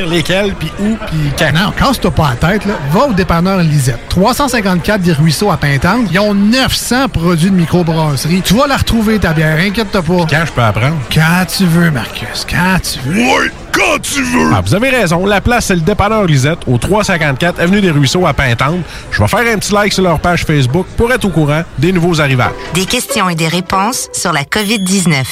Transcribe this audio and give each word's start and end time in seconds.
lesquels, 0.00 0.54
puis 0.54 0.70
où, 0.80 0.96
puis 1.06 1.32
quand. 1.38 1.52
Non, 1.52 1.72
casse-toi 1.72 2.10
pas 2.10 2.30
la 2.30 2.48
tête, 2.48 2.66
là. 2.66 2.74
Va 2.90 3.06
au 3.06 3.12
dépanneur 3.12 3.58
Lisette. 3.58 4.00
354 4.08 5.00
des 5.00 5.12
Ruisseaux 5.12 5.50
à 5.50 5.56
Pintante. 5.56 6.08
Ils 6.10 6.18
ont 6.18 6.34
900 6.34 7.08
produits 7.08 7.50
de 7.50 7.56
microbrasserie. 7.56 8.42
Tu 8.42 8.54
vas 8.54 8.66
la 8.66 8.76
retrouver, 8.76 9.18
ta 9.18 9.32
bière, 9.32 9.58
inquiète-toi 9.58 10.02
pas. 10.02 10.26
Quand 10.30 10.46
je 10.46 10.52
peux 10.52 10.62
apprendre? 10.62 10.96
Quand 11.12 11.44
tu 11.46 11.64
veux, 11.64 11.90
Marcus, 11.90 12.46
quand 12.48 12.78
tu 12.82 12.98
veux. 13.08 13.22
Oui, 13.22 13.50
quand 13.72 14.00
tu 14.02 14.22
veux! 14.22 14.50
Ah, 14.54 14.60
vous 14.64 14.74
avez 14.74 14.90
raison. 14.90 15.24
La 15.26 15.40
place, 15.40 15.66
c'est 15.66 15.74
le 15.74 15.80
dépanneur 15.80 16.24
Lisette, 16.24 16.60
au 16.66 16.78
354 16.78 17.60
Avenue 17.60 17.80
des 17.80 17.90
Ruisseaux 17.90 18.26
à 18.26 18.32
Pintante. 18.32 18.80
Je 19.10 19.22
vais 19.22 19.28
faire 19.28 19.54
un 19.54 19.58
petit 19.58 19.72
like 19.72 19.92
sur 19.92 20.02
leur 20.02 20.20
page 20.20 20.44
Facebook 20.44 20.86
pour 20.96 21.12
être 21.12 21.24
au 21.24 21.30
courant 21.30 21.62
des 21.78 21.92
nouveaux 21.92 22.20
arrivages. 22.20 22.52
Des 22.74 22.86
questions 22.86 23.28
et 23.28 23.34
des 23.34 23.48
réponses 23.48 24.08
sur 24.12 24.32
la 24.32 24.44
COVID-19. 24.44 25.24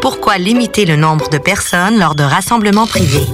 Pourquoi 0.00 0.38
limiter 0.38 0.84
le 0.84 0.96
nombre 0.96 1.28
de 1.30 1.38
personnes 1.38 1.98
lors 1.98 2.14
de 2.14 2.22
rassemblements 2.22 2.86
privés? 2.86 3.26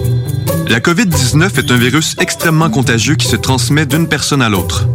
La 0.68 0.80
COVID-19 0.80 1.58
est 1.58 1.70
un 1.70 1.76
virus 1.76 2.14
extrêmement 2.18 2.70
contagieux 2.70 3.14
qui 3.14 3.26
se 3.26 3.36
transmet 3.36 3.86
d'une 3.86 4.08
personne 4.08 4.42
à 4.42 4.48
l'autre. 4.48 4.86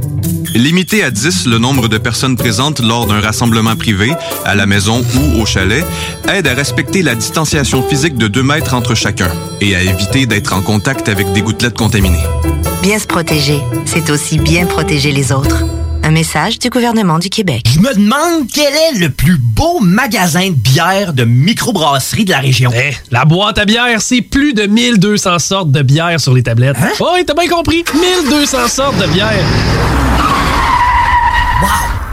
Limiter 0.54 1.04
à 1.04 1.12
10 1.12 1.48
le 1.48 1.60
nombre 1.60 1.88
de 1.88 1.98
personnes 1.98 2.36
présentes 2.36 2.80
lors 2.80 3.06
d'un 3.06 3.20
rassemblement 3.20 3.76
privé, 3.76 4.14
à 4.45 4.56
la 4.56 4.66
maison 4.66 5.04
ou 5.16 5.42
au 5.42 5.45
chalet, 5.45 5.86
aide 6.30 6.48
à 6.48 6.54
respecter 6.54 7.02
la 7.04 7.16
distanciation 7.16 7.88
physique 7.88 8.16
de 8.18 8.28
2 8.28 8.44
mètres 8.44 8.73
entre 8.73 8.95
chacun 8.95 9.32
et 9.62 9.76
à 9.76 9.82
éviter 9.82 10.26
d'être 10.26 10.54
en 10.54 10.62
contact 10.62 11.10
avec 11.10 11.32
des 11.34 11.42
gouttelettes 11.42 11.78
contaminées. 11.78 12.23
Bien 12.82 12.98
se 12.98 13.08
protéger, 13.08 13.62
c'est 13.86 14.10
aussi 14.10 14.40
bien 14.40 14.66
protéger 14.66 15.12
les 15.12 15.32
autres. 15.32 15.64
Un 16.08 16.12
message 16.12 16.58
du 16.58 16.70
gouvernement 16.70 17.20
du 17.20 17.30
Québec. 17.30 17.66
Je 17.70 17.82
me 17.82 17.94
demande 17.94 18.48
quel 18.50 18.74
est 18.74 18.98
le 18.98 19.10
plus 19.10 19.38
beau 19.38 19.82
magasin 19.82 20.52
de 20.52 20.56
bière 20.56 21.12
de 21.12 21.26
microbrasserie 21.26 22.24
de 22.24 22.32
la 22.32 22.40
région. 22.40 22.72
Eh, 22.74 22.94
la 23.12 23.26
boîte 23.26 23.58
à 23.58 23.66
bière, 23.66 24.02
c'est 24.02 24.22
plus 24.22 24.54
de 24.54 24.68
1200 24.68 25.40
sortes 25.40 25.72
de 25.72 25.82
bière 25.82 26.18
sur 26.18 26.34
les 26.34 26.44
tablettes. 26.44 26.78
Hein? 26.82 26.92
Oh, 27.02 27.10
oui, 27.14 27.26
t'as 27.26 27.34
bien 27.34 27.50
compris. 27.50 27.84
1200 27.94 28.70
sortes 28.70 28.98
de 29.00 29.08
bière. 29.08 29.44
Wow! 31.62 31.97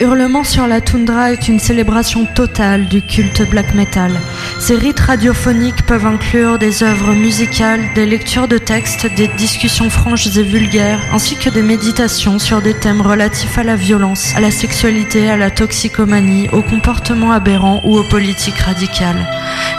Hurlement 0.00 0.44
sur 0.44 0.68
la 0.68 0.80
toundra 0.80 1.32
est 1.32 1.48
une 1.48 1.58
célébration 1.58 2.24
totale 2.24 2.86
du 2.86 3.02
culte 3.02 3.42
black 3.50 3.74
metal. 3.74 4.12
Ces 4.60 4.76
rites 4.76 5.00
radiophoniques 5.00 5.84
peuvent 5.86 6.06
inclure 6.06 6.56
des 6.60 6.84
œuvres 6.84 7.14
musicales, 7.14 7.80
des 7.96 8.06
lectures 8.06 8.46
de 8.46 8.58
textes, 8.58 9.12
des 9.16 9.26
discussions 9.26 9.90
franches 9.90 10.36
et 10.36 10.44
vulgaires, 10.44 11.00
ainsi 11.12 11.34
que 11.34 11.50
des 11.50 11.62
méditations 11.62 12.38
sur 12.38 12.62
des 12.62 12.74
thèmes 12.74 13.00
relatifs 13.00 13.58
à 13.58 13.64
la 13.64 13.74
violence, 13.74 14.36
à 14.36 14.40
la 14.40 14.52
sexualité, 14.52 15.28
à 15.30 15.36
la 15.36 15.50
toxicomanie, 15.50 16.48
au 16.52 16.62
comportement 16.62 17.32
aberrant 17.32 17.80
ou 17.82 17.98
aux 17.98 18.04
politiques 18.04 18.60
radicales. 18.60 19.26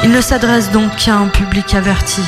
Il 0.03 0.12
ne 0.12 0.19
s'adresse 0.19 0.69
donc 0.72 0.97
qu'à 0.97 1.16
un 1.16 1.28
public 1.28 1.74
averti. 1.74 2.22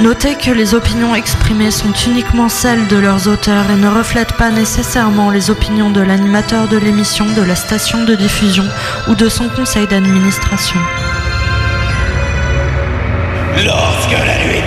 Notez 0.00 0.34
que 0.34 0.50
les 0.50 0.74
opinions 0.74 1.14
exprimées 1.14 1.70
sont 1.70 1.92
uniquement 2.06 2.48
celles 2.48 2.88
de 2.88 2.96
leurs 2.96 3.28
auteurs 3.28 3.70
et 3.70 3.76
ne 3.76 3.88
reflètent 3.88 4.36
pas 4.36 4.50
nécessairement 4.50 5.30
les 5.30 5.50
opinions 5.50 5.90
de 5.90 6.00
l'animateur 6.00 6.66
de 6.66 6.76
l'émission, 6.76 7.26
de 7.36 7.42
la 7.42 7.54
station 7.54 8.04
de 8.04 8.14
diffusion 8.14 8.64
ou 9.08 9.14
de 9.14 9.28
son 9.28 9.48
conseil 9.48 9.86
d'administration. 9.86 10.80
Lorsque 13.64 14.12
la 14.12 14.44
nuit 14.44 14.61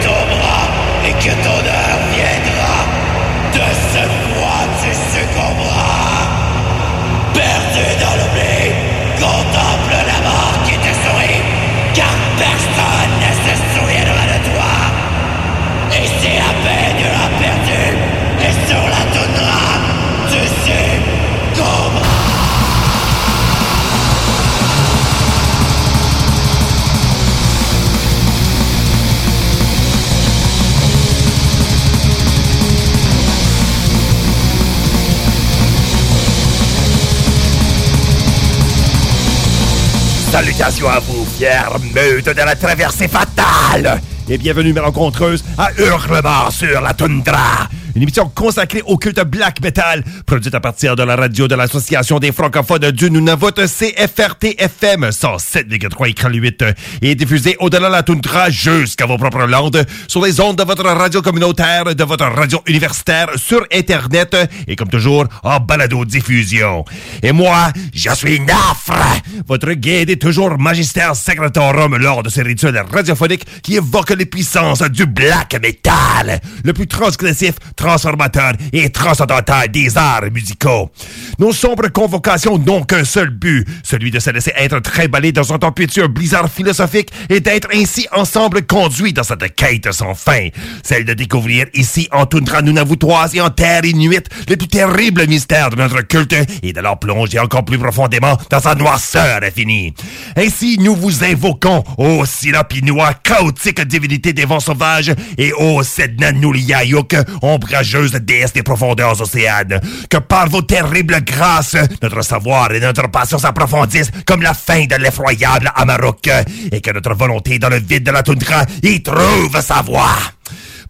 Salutations 40.35 40.89
à 40.89 40.99
vous, 40.99 41.25
fière 41.37 41.71
meute 41.93 42.25
de 42.25 42.41
la 42.41 42.57
traversée 42.57 43.07
fatale! 43.07 44.01
Et 44.27 44.37
bienvenue, 44.37 44.73
mes 44.73 44.81
rencontreuses, 44.81 45.45
à 45.57 45.69
Hurlement 45.77 46.51
sur 46.51 46.81
la 46.81 46.93
toundra! 46.93 47.69
Une 47.95 48.01
émission 48.01 48.27
consacrée 48.27 48.81
au 48.85 48.97
culte 48.97 49.21
black 49.21 49.61
metal, 49.61 50.03
produite 50.25 50.53
à 50.53 50.59
partir 50.59 50.97
de 50.97 51.03
la 51.03 51.15
radio 51.15 51.47
de 51.47 51.55
l'Association 51.55 52.19
des 52.19 52.33
francophones 52.33 52.91
du 52.91 53.09
Nunavut 53.09 53.55
CFRT-FM 53.55 55.11
107,3 55.11 56.09
écran 56.09 56.29
8 56.29 56.65
et 57.01 57.15
diffusée 57.15 57.55
au-delà 57.61 57.87
de 57.87 57.93
la 57.93 58.03
toundra 58.03 58.49
jusqu'à 58.49 59.05
vos 59.05 59.17
propres 59.17 59.45
landes 59.45 59.85
sur 60.09 60.25
les 60.25 60.41
ondes 60.41 60.57
de 60.57 60.63
votre 60.63 60.83
radio 60.83 61.21
communautaire, 61.21 61.95
de 61.95 62.03
votre 62.03 62.25
radio 62.25 62.61
universitaire, 62.67 63.29
sur 63.37 63.65
Internet 63.73 64.35
et 64.67 64.75
comme 64.75 64.89
toujours 64.89 65.23
en 65.43 65.61
balado-diffusion. 65.61 66.83
Et 67.23 67.31
moi, 67.31 67.71
je 67.93 68.13
suis 68.13 68.41
Nafre, 68.41 69.21
votre 69.47 69.71
guide 69.71 70.09
et 70.09 70.19
toujours 70.19 70.57
magistère 70.57 71.15
secretorum 71.15 71.95
lors 71.95 72.23
de 72.23 72.29
ces 72.29 72.41
rituels 72.41 72.83
radiophoniques 72.91 73.45
qui 73.61 73.77
évoquent 73.77 74.17
les 74.17 74.25
puissances 74.25 74.81
du 74.81 75.05
black 75.05 75.57
metal, 75.61 76.41
le 76.65 76.73
plus 76.73 76.87
transgressif, 76.87 77.53
transformateur 77.85 78.53
et 78.73 78.89
transcendantal 78.89 79.69
des 79.69 79.95
arts 79.95 80.31
musicaux. 80.33 80.89
Nos 81.37 81.53
sombres 81.53 81.89
convocations 81.89 82.57
n'ont 82.57 82.83
qu'un 82.83 83.03
seul 83.03 83.29
but, 83.29 83.67
celui 83.83 84.09
de 84.09 84.19
se 84.19 84.31
laisser 84.31 84.53
être 84.57 84.79
trimbalé 84.79 85.31
dans 85.31 85.53
un 85.53 85.59
tempétueux 85.59 86.07
blizzard 86.07 86.49
philosophique 86.49 87.09
et 87.29 87.41
d'être 87.41 87.69
ainsi 87.73 88.07
ensemble 88.11 88.65
conduits 88.65 89.13
dans 89.13 89.23
cette 89.23 89.55
quête 89.55 89.91
sans 89.91 90.15
fin, 90.15 90.47
celle 90.83 91.05
de 91.05 91.13
découvrir 91.13 91.67
ici 91.75 92.07
en 92.11 92.25
toundra 92.25 92.63
nunavoutoise 92.63 93.35
et 93.35 93.41
en 93.41 93.51
terre 93.51 93.85
inuite 93.85 94.29
le 94.49 94.55
plus 94.55 94.67
terrible 94.67 95.27
mystère 95.27 95.69
de 95.69 95.75
notre 95.75 96.01
culte 96.01 96.35
et 96.63 96.73
de 96.73 96.81
leur 96.81 96.97
plonger 96.97 97.37
encore 97.37 97.65
plus 97.65 97.77
profondément 97.77 98.35
dans 98.49 98.59
sa 98.59 98.73
noirceur 98.73 99.41
infinie. 99.43 99.93
Ainsi, 100.35 100.77
nous 100.79 100.95
vous 100.95 101.23
invoquons, 101.23 101.83
ô 101.99 102.25
Silapinois, 102.25 103.13
chaotique 103.21 103.81
divinité 103.81 104.33
des 104.33 104.45
vents 104.45 104.59
sauvages, 104.59 105.13
et 105.37 105.53
ô 105.53 105.83
Sedna 105.83 106.31
Nuliyayuk, 106.31 107.15
ombre 107.43 107.74
déesse 108.19 108.53
des 108.53 108.63
profondeurs 108.63 109.19
océanes. 109.19 109.79
Que 110.09 110.17
par 110.17 110.49
vos 110.49 110.61
terribles 110.61 111.23
grâces, 111.23 111.77
notre 112.01 112.21
savoir 112.21 112.71
et 112.73 112.79
notre 112.79 113.09
passion 113.09 113.37
s'approfondissent 113.37 114.11
comme 114.25 114.41
la 114.41 114.53
fin 114.53 114.85
de 114.85 114.95
l'effroyable 114.95 115.71
Amarok, 115.75 116.29
et 116.71 116.81
que 116.81 116.91
notre 116.91 117.13
volonté 117.15 117.59
dans 117.59 117.69
le 117.69 117.79
vide 117.79 118.03
de 118.03 118.11
la 118.11 118.23
toundra 118.23 118.63
y 118.83 119.01
trouve 119.01 119.61
sa 119.61 119.81
voie 119.81 120.15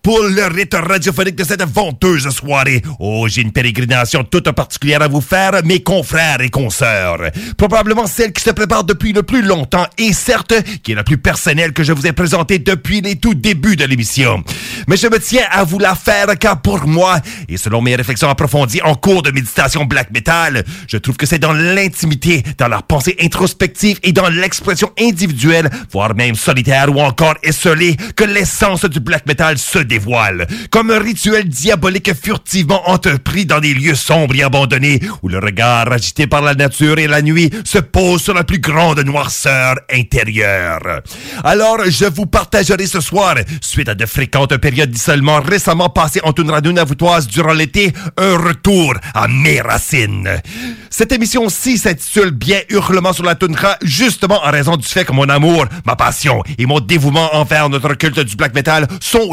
pour 0.06 0.22
le 0.22 0.46
rite 0.54 0.75
radiophonique 0.75 1.36
de 1.36 1.44
cette 1.44 1.63
venteuse 1.63 2.30
soirée. 2.30 2.84
Oh, 3.00 3.25
j'ai 3.28 3.42
une 3.42 3.52
pérégrination 3.52 4.24
toute 4.24 4.52
particulière 4.52 5.02
à 5.02 5.07
vous 5.07 5.19
faire, 5.19 5.54
mes 5.63 5.81
confrères 5.81 6.42
et 6.42 6.50
consoeurs. 6.50 7.31
Probablement 7.57 8.06
celle 8.06 8.31
qui 8.31 8.44
se 8.44 8.52
prépare 8.52 8.84
depuis 8.84 9.13
le 9.13 9.24
plus 9.24 9.42
longtemps 9.42 9.88
et 9.98 10.13
certes, 10.13 10.54
qui 10.84 10.92
est 10.92 10.96
la 10.96 11.04
plus 11.04 11.18
personnelle 11.18 11.74
que 11.74 11.81
je 11.81 11.92
vous 11.92 12.06
ai 12.06 12.12
présentée 12.12 12.60
depuis 12.60 13.02
les 13.02 13.16
tout 13.16 13.34
débuts 13.34 13.78
de 13.78 13.86
l'émission. 13.86 14.44
Mais 14.88 14.96
je 14.96 15.07
me 15.07 15.18
tiens 15.19 15.46
à 15.50 15.63
vous 15.63 15.80
la 15.80 15.96
faire 15.96 16.28
car 16.38 16.62
pour 16.62 16.86
moi, 16.86 17.19
et 17.50 17.57
selon 17.57 17.81
mes 17.81 17.96
réflexions 17.96 18.30
approfondies 18.30 18.84
en 18.84 18.94
cours 18.94 19.24
de 19.24 19.31
méditation 19.31 19.86
black 19.86 20.12
metal, 20.12 20.63
je 20.88 20.98
trouve 20.98 21.18
que 21.18 21.25
c'est 21.25 21.40
dans 21.40 21.54
l'intimité, 21.54 22.44
dans 22.60 22.68
la 22.68 22.84
pensée 22.84 23.16
introspective 23.19 24.00
et 24.04 24.12
dans 24.12 24.30
l'expression 24.30 24.92
individuelle, 25.00 25.68
voire 25.92 26.13
même 26.13 26.36
solitaire 26.36 26.96
ou 26.96 27.02
encore 27.02 27.38
esselée, 27.42 27.98
que 28.16 28.24
l'essence 28.24 28.86
du 28.86 29.00
black 29.00 29.25
metal 29.25 29.57
se 29.57 29.80
dévoile 29.95 30.45
comme 30.71 30.92
un 30.92 31.00
rituel 31.00 31.47
diabolique 31.47 32.12
furtivement 32.21 32.89
entrepris 32.89 33.45
dans 33.45 33.62
des 33.62 33.74
lieux 33.74 33.95
sombres 33.95 34.36
et 34.36 34.44
abandonnés, 34.44 35.00
où 35.24 35.30
le 35.30 35.39
regard 35.39 35.89
agité 35.89 36.27
par 36.27 36.42
la 36.42 36.53
nature 36.53 37.00
et 37.00 37.07
la 37.07 37.21
nuit 37.21 37.50
se 37.63 37.77
pose 37.77 38.21
sur 38.21 38.33
la 38.33 38.44
plus 38.44 38.59
grande 38.59 39.00
noirceur 39.00 39.75
intérieure. 39.89 41.01
Alors, 41.45 41.80
je 41.88 42.06
vous 42.06 42.25
partagerai 42.25 42.88
ce 42.88 43.00
soir, 43.00 43.36
suite 43.62 43.88
à 43.88 43.95
de 43.95 44.06
fréquentes 44.06 44.57
périodes 44.57 44.92
d'isolement 44.92 45.39
récemment 45.39 45.89
passées 45.89 46.19
en 46.24 46.33
toundra 46.33 46.59
nunavoutoise 46.59 47.27
durant 47.27 47.53
l'été, 47.53 47.94
un 48.18 48.36
retour 48.38 48.95
à 49.13 49.30
mes 49.30 49.62
racines. 49.62 50.42
Cette 50.89 51.13
émission-ci 51.13 51.77
s'intitule 51.77 52.31
bien 52.31 52.59
Hurlement 52.69 53.13
sur 53.13 53.24
la 53.24 53.36
toundra, 53.36 53.77
justement 53.81 54.44
en 54.44 54.51
raison 54.51 54.75
du 54.75 54.86
fait 54.86 55.06
que 55.06 55.13
mon 55.13 55.30
amour, 55.30 55.65
ma 55.86 55.95
passion 55.95 56.44
et 56.57 56.65
mon 56.65 56.81
dévouement 56.81 57.33
envers 57.33 57.69
notre 57.69 57.94
culte 57.94 58.19
du 58.19 58.36
black 58.36 58.53
metal 58.53 58.88
sont 59.00 59.31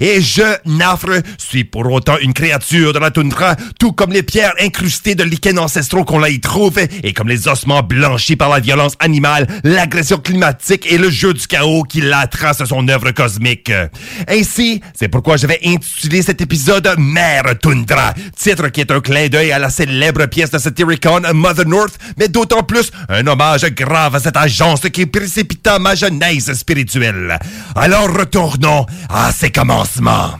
et 0.00 0.20
je, 0.20 0.56
Nafre, 0.66 1.22
suis 1.38 1.64
pour 1.64 1.90
autant 1.90 2.18
une 2.18 2.32
créature 2.32 2.92
de 2.92 2.98
la 2.98 3.10
toundra, 3.10 3.56
tout 3.78 3.92
comme 3.92 4.12
les 4.12 4.22
pierres 4.22 4.54
incrustées 4.60 5.14
de 5.14 5.24
lichens 5.24 5.58
ancestraux 5.58 6.04
qu'on 6.04 6.18
la 6.18 6.30
y 6.30 6.40
trouve, 6.40 6.78
et 6.78 7.12
comme 7.12 7.28
les 7.28 7.48
ossements 7.48 7.82
blanchis 7.82 8.36
par 8.36 8.48
la 8.48 8.60
violence 8.60 8.94
animale, 8.98 9.46
l'agression 9.64 10.18
climatique 10.18 10.90
et 10.90 10.98
le 10.98 11.10
jeu 11.10 11.34
du 11.34 11.46
chaos 11.46 11.82
qui 11.84 12.00
la 12.00 12.26
trace 12.26 12.62
son 12.64 12.86
œuvre 12.88 13.10
cosmique. 13.10 13.72
Ainsi, 14.28 14.80
c'est 14.94 15.08
pourquoi 15.08 15.36
je 15.36 15.46
vais 15.46 15.60
intituler 15.64 16.22
cet 16.22 16.40
épisode 16.40 16.88
Mère 16.98 17.58
Tundra, 17.60 18.14
titre 18.36 18.68
qui 18.68 18.80
est 18.80 18.90
un 18.90 19.00
clin 19.00 19.28
d'œil 19.28 19.52
à 19.52 19.58
la 19.58 19.70
célèbre 19.70 20.26
pièce 20.26 20.50
de 20.50 20.58
Satyricon 20.58 21.22
Mother 21.34 21.66
North, 21.66 21.98
mais 22.18 22.28
d'autant 22.28 22.62
plus 22.62 22.90
un 23.08 23.26
hommage 23.26 23.64
grave 23.74 24.14
à 24.14 24.20
cette 24.20 24.36
agence 24.36 24.82
qui 24.92 25.06
précipita 25.06 25.78
ma 25.78 25.94
genèse 25.94 26.52
spirituelle. 26.52 27.38
Alors 27.74 28.12
retournons 28.12 28.86
à 29.08 29.32
ses 29.42 29.50
commencements. 29.50 30.38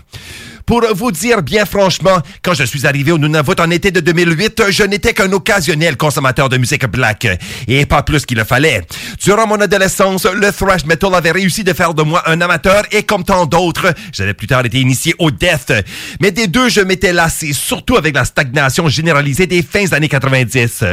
Pour 0.72 0.86
vous 0.94 1.12
dire 1.12 1.42
bien 1.42 1.66
franchement, 1.66 2.18
quand 2.40 2.54
je 2.54 2.64
suis 2.64 2.86
arrivé 2.86 3.12
au 3.12 3.18
Nunavut 3.18 3.60
en 3.60 3.68
été 3.68 3.90
de 3.90 4.00
2008, 4.00 4.70
je 4.70 4.84
n'étais 4.84 5.12
qu'un 5.12 5.30
occasionnel 5.30 5.98
consommateur 5.98 6.48
de 6.48 6.56
musique 6.56 6.86
black, 6.86 7.28
et 7.68 7.84
pas 7.84 8.02
plus 8.02 8.24
qu'il 8.24 8.38
le 8.38 8.44
fallait. 8.44 8.80
Durant 9.22 9.46
mon 9.46 9.60
adolescence, 9.60 10.24
le 10.24 10.50
thrash 10.50 10.86
metal 10.86 11.14
avait 11.14 11.32
réussi 11.32 11.62
de 11.62 11.74
faire 11.74 11.92
de 11.92 12.02
moi 12.02 12.22
un 12.24 12.40
amateur, 12.40 12.84
et 12.90 13.02
comme 13.02 13.22
tant 13.22 13.44
d'autres, 13.44 13.92
j'avais 14.14 14.32
plus 14.32 14.46
tard 14.46 14.64
été 14.64 14.80
initié 14.80 15.14
au 15.18 15.30
death. 15.30 15.74
Mais 16.22 16.30
des 16.30 16.46
deux, 16.46 16.70
je 16.70 16.80
m'étais 16.80 17.12
lassé, 17.12 17.52
surtout 17.52 17.98
avec 17.98 18.14
la 18.14 18.24
stagnation 18.24 18.88
généralisée 18.88 19.46
des 19.46 19.62
fins 19.62 19.92
années 19.92 20.08
90. 20.08 20.84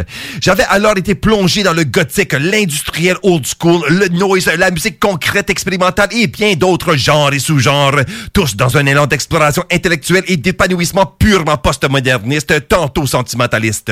J'avais 0.41 0.65
alors 0.65 0.97
été 0.97 1.15
plongé 1.15 1.63
dans 1.63 1.71
le 1.71 1.85
gothique, 1.85 2.33
l'industriel 2.33 3.15
old 3.23 3.45
school, 3.47 3.85
le 3.87 4.09
noise, 4.09 4.51
la 4.57 4.71
musique 4.71 4.99
concrète 4.99 5.49
expérimentale 5.49 6.09
et 6.11 6.27
bien 6.27 6.55
d'autres 6.55 6.97
genres 6.97 7.31
et 7.31 7.39
sous-genres, 7.39 8.01
tous 8.33 8.57
dans 8.57 8.75
un 8.75 8.85
élan 8.85 9.07
d'exploration 9.07 9.63
intellectuel 9.71 10.23
et 10.27 10.37
d'épanouissement 10.37 11.05
purement 11.05 11.57
postmoderniste, 11.57 12.67
tantôt 12.67 13.05
sentimentaliste. 13.05 13.91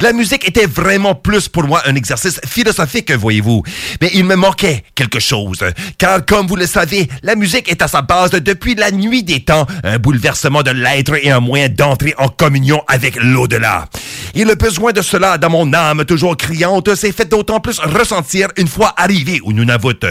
La 0.00 0.12
musique 0.12 0.46
était 0.48 0.66
vraiment 0.66 1.14
plus 1.14 1.48
pour 1.48 1.64
moi 1.64 1.82
un 1.86 1.94
exercice 1.94 2.40
philosophique, 2.46 3.10
voyez-vous. 3.12 3.62
Mais 4.00 4.10
il 4.14 4.24
me 4.24 4.36
manquait 4.36 4.84
quelque 4.94 5.20
chose. 5.20 5.58
Car, 5.98 6.24
comme 6.24 6.46
vous 6.46 6.56
le 6.56 6.66
savez, 6.66 7.08
la 7.22 7.34
musique 7.34 7.70
est 7.70 7.82
à 7.82 7.88
sa 7.88 8.02
base 8.02 8.30
depuis 8.30 8.74
la 8.74 8.90
nuit 8.90 9.22
des 9.22 9.40
temps, 9.40 9.66
un 9.84 9.98
bouleversement 9.98 10.62
de 10.62 10.70
l'être 10.70 11.14
et 11.22 11.30
un 11.30 11.40
moyen 11.40 11.68
d'entrer 11.68 12.14
en 12.18 12.28
communion 12.28 12.82
avec 12.88 13.16
l'au-delà. 13.22 13.88
Et 14.34 14.44
le 14.44 14.54
besoin 14.54 14.92
de 14.92 15.02
cela 15.02 15.38
dans 15.38 15.50
mon 15.50 15.72
âme 15.72 16.04
toujours 16.04 16.36
criante 16.36 16.94
s'est 16.94 17.12
fait 17.12 17.28
d'autant 17.28 17.60
plus 17.60 17.78
ressentir 17.78 18.48
une 18.56 18.68
fois 18.68 18.92
arrivé 18.96 19.40
au 19.42 19.52
Nunavut. 19.52 20.04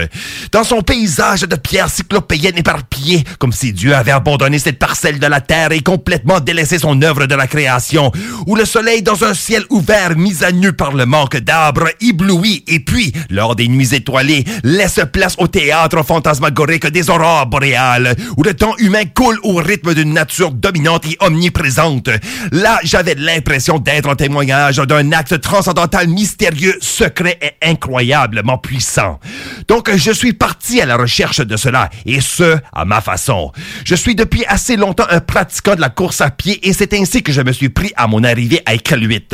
Dans 0.52 0.64
son 0.64 0.82
paysage 0.82 1.42
de 1.42 1.56
pierres 1.56 1.90
cyclopéennes 1.90 2.58
éparpillées, 2.58 3.24
comme 3.38 3.52
si 3.52 3.72
Dieu 3.72 3.94
avait 3.94 4.10
abandonné 4.10 4.58
cette 4.58 4.78
parcelle 4.86 5.18
de 5.18 5.26
la 5.26 5.40
terre 5.40 5.72
et 5.72 5.80
complètement 5.80 6.38
délaissé 6.38 6.78
son 6.78 7.02
œuvre 7.02 7.26
de 7.26 7.34
la 7.34 7.48
création, 7.48 8.12
où 8.46 8.54
le 8.54 8.64
soleil 8.64 9.02
dans 9.02 9.24
un 9.24 9.34
ciel 9.34 9.64
ouvert 9.68 10.16
mis 10.16 10.44
à 10.44 10.52
nu 10.52 10.72
par 10.72 10.92
le 10.92 11.06
manque 11.06 11.38
d'arbres 11.38 11.88
ébloui 12.00 12.62
et 12.68 12.78
puis, 12.78 13.12
lors 13.28 13.56
des 13.56 13.66
nuits 13.66 13.92
étoilées, 13.92 14.44
laisse 14.62 15.00
place 15.12 15.34
au 15.38 15.48
théâtre 15.48 16.04
fantasmagorique 16.04 16.86
des 16.86 17.10
aurores 17.10 17.46
boréales, 17.46 18.14
où 18.36 18.44
le 18.44 18.54
temps 18.54 18.76
humain 18.78 19.02
coule 19.12 19.40
au 19.42 19.56
rythme 19.56 19.92
d'une 19.92 20.12
nature 20.12 20.52
dominante 20.52 21.04
et 21.06 21.16
omniprésente. 21.18 22.08
Là, 22.52 22.78
j'avais 22.84 23.16
l'impression 23.16 23.80
d'être 23.80 24.08
en 24.08 24.14
témoignage 24.14 24.76
d'un 24.76 25.10
acte 25.10 25.40
transcendantal 25.40 26.06
mystérieux, 26.06 26.78
secret 26.80 27.40
et 27.42 27.68
incroyablement 27.68 28.58
puissant. 28.58 29.18
Donc, 29.66 29.90
je 29.92 30.12
suis 30.12 30.32
parti 30.32 30.80
à 30.80 30.86
la 30.86 30.96
recherche 30.96 31.40
de 31.40 31.56
cela, 31.56 31.90
et 32.04 32.20
ce, 32.20 32.56
à 32.72 32.84
ma 32.84 33.00
façon. 33.00 33.50
Je 33.84 33.96
suis 33.96 34.14
depuis 34.14 34.44
assez 34.46 34.75
longtemps 34.76 35.06
un 35.10 35.20
pratiquant 35.20 35.74
de 35.74 35.80
la 35.80 35.88
course 35.88 36.20
à 36.20 36.30
pied, 36.30 36.66
et 36.66 36.72
c'est 36.72 36.92
ainsi 36.94 37.22
que 37.22 37.32
je 37.32 37.40
me 37.40 37.52
suis 37.52 37.68
pris 37.68 37.92
à 37.96 38.06
mon 38.06 38.24
arrivée 38.24 38.60
à 38.66 38.74
Iqaluit. 38.74 39.28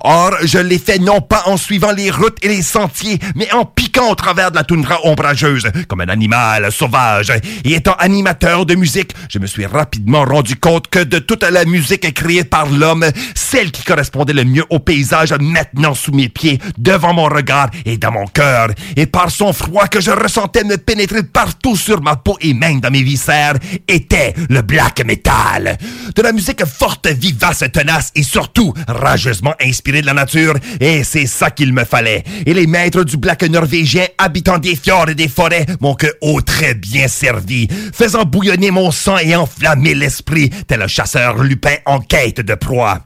Or, 0.00 0.32
je 0.42 0.58
l'ai 0.58 0.78
fait 0.78 0.98
non 0.98 1.20
pas 1.20 1.42
en 1.46 1.56
suivant 1.56 1.92
les 1.92 2.10
routes 2.10 2.38
et 2.42 2.48
les 2.48 2.62
sentiers, 2.62 3.18
mais 3.34 3.50
en 3.52 3.64
piquant 3.64 4.10
au 4.10 4.14
travers 4.14 4.50
de 4.50 4.56
la 4.56 4.64
toundra 4.64 5.04
ombrageuse, 5.04 5.68
comme 5.88 6.00
un 6.00 6.08
animal 6.08 6.70
sauvage. 6.72 7.32
Et 7.64 7.74
étant 7.74 7.94
animateur 7.98 8.66
de 8.66 8.74
musique, 8.74 9.12
je 9.28 9.38
me 9.38 9.46
suis 9.46 9.66
rapidement 9.66 10.24
rendu 10.24 10.56
compte 10.56 10.88
que 10.88 11.00
de 11.00 11.18
toute 11.18 11.42
la 11.42 11.64
musique 11.64 12.12
créée 12.14 12.44
par 12.44 12.66
l'homme, 12.70 13.04
celle 13.34 13.70
qui 13.70 13.82
correspondait 13.84 14.32
le 14.32 14.44
mieux 14.44 14.64
au 14.70 14.78
paysage 14.78 15.32
maintenant 15.32 15.94
sous 15.94 16.12
mes 16.12 16.28
pieds, 16.28 16.58
devant 16.78 17.14
mon 17.14 17.24
regard 17.24 17.70
et 17.84 17.98
dans 17.98 18.12
mon 18.12 18.26
cœur, 18.26 18.68
et 18.96 19.06
par 19.06 19.30
son 19.30 19.52
froid 19.52 19.88
que 19.88 20.00
je 20.00 20.10
ressentais 20.10 20.64
me 20.64 20.76
pénétrer 20.76 21.22
partout 21.22 21.76
sur 21.76 22.00
ma 22.02 22.16
peau 22.16 22.36
et 22.40 22.54
même 22.54 22.80
dans 22.80 22.90
mes 22.90 23.02
viscères, 23.02 23.54
était 23.88 24.34
le 24.48 24.62
black 24.62 24.85
metal. 25.04 25.76
De 26.14 26.22
la 26.22 26.32
musique 26.32 26.64
forte, 26.64 27.06
vivace, 27.08 27.64
tenace 27.72 28.12
et 28.14 28.22
surtout 28.22 28.72
rageusement 28.88 29.54
inspirée 29.60 30.00
de 30.00 30.06
la 30.06 30.14
nature, 30.14 30.54
et 30.80 31.04
c'est 31.04 31.26
ça 31.26 31.50
qu'il 31.50 31.72
me 31.72 31.84
fallait. 31.84 32.24
Et 32.44 32.54
les 32.54 32.66
maîtres 32.66 33.04
du 33.04 33.16
black 33.16 33.42
norvégien 33.42 34.06
habitant 34.18 34.58
des 34.58 34.76
fjords 34.76 35.10
et 35.10 35.14
des 35.14 35.28
forêts 35.28 35.66
m'ont 35.80 35.94
que 35.94 36.06
oh 36.20 36.40
très 36.40 36.74
bien 36.74 37.08
servi, 37.08 37.68
faisant 37.92 38.24
bouillonner 38.24 38.70
mon 38.70 38.90
sang 38.90 39.18
et 39.18 39.36
enflammer 39.36 39.94
l'esprit, 39.94 40.50
tel 40.66 40.82
un 40.82 40.88
chasseur 40.88 41.42
lupin 41.42 41.76
en 41.84 42.00
quête 42.00 42.40
de 42.40 42.54
proie. 42.54 43.00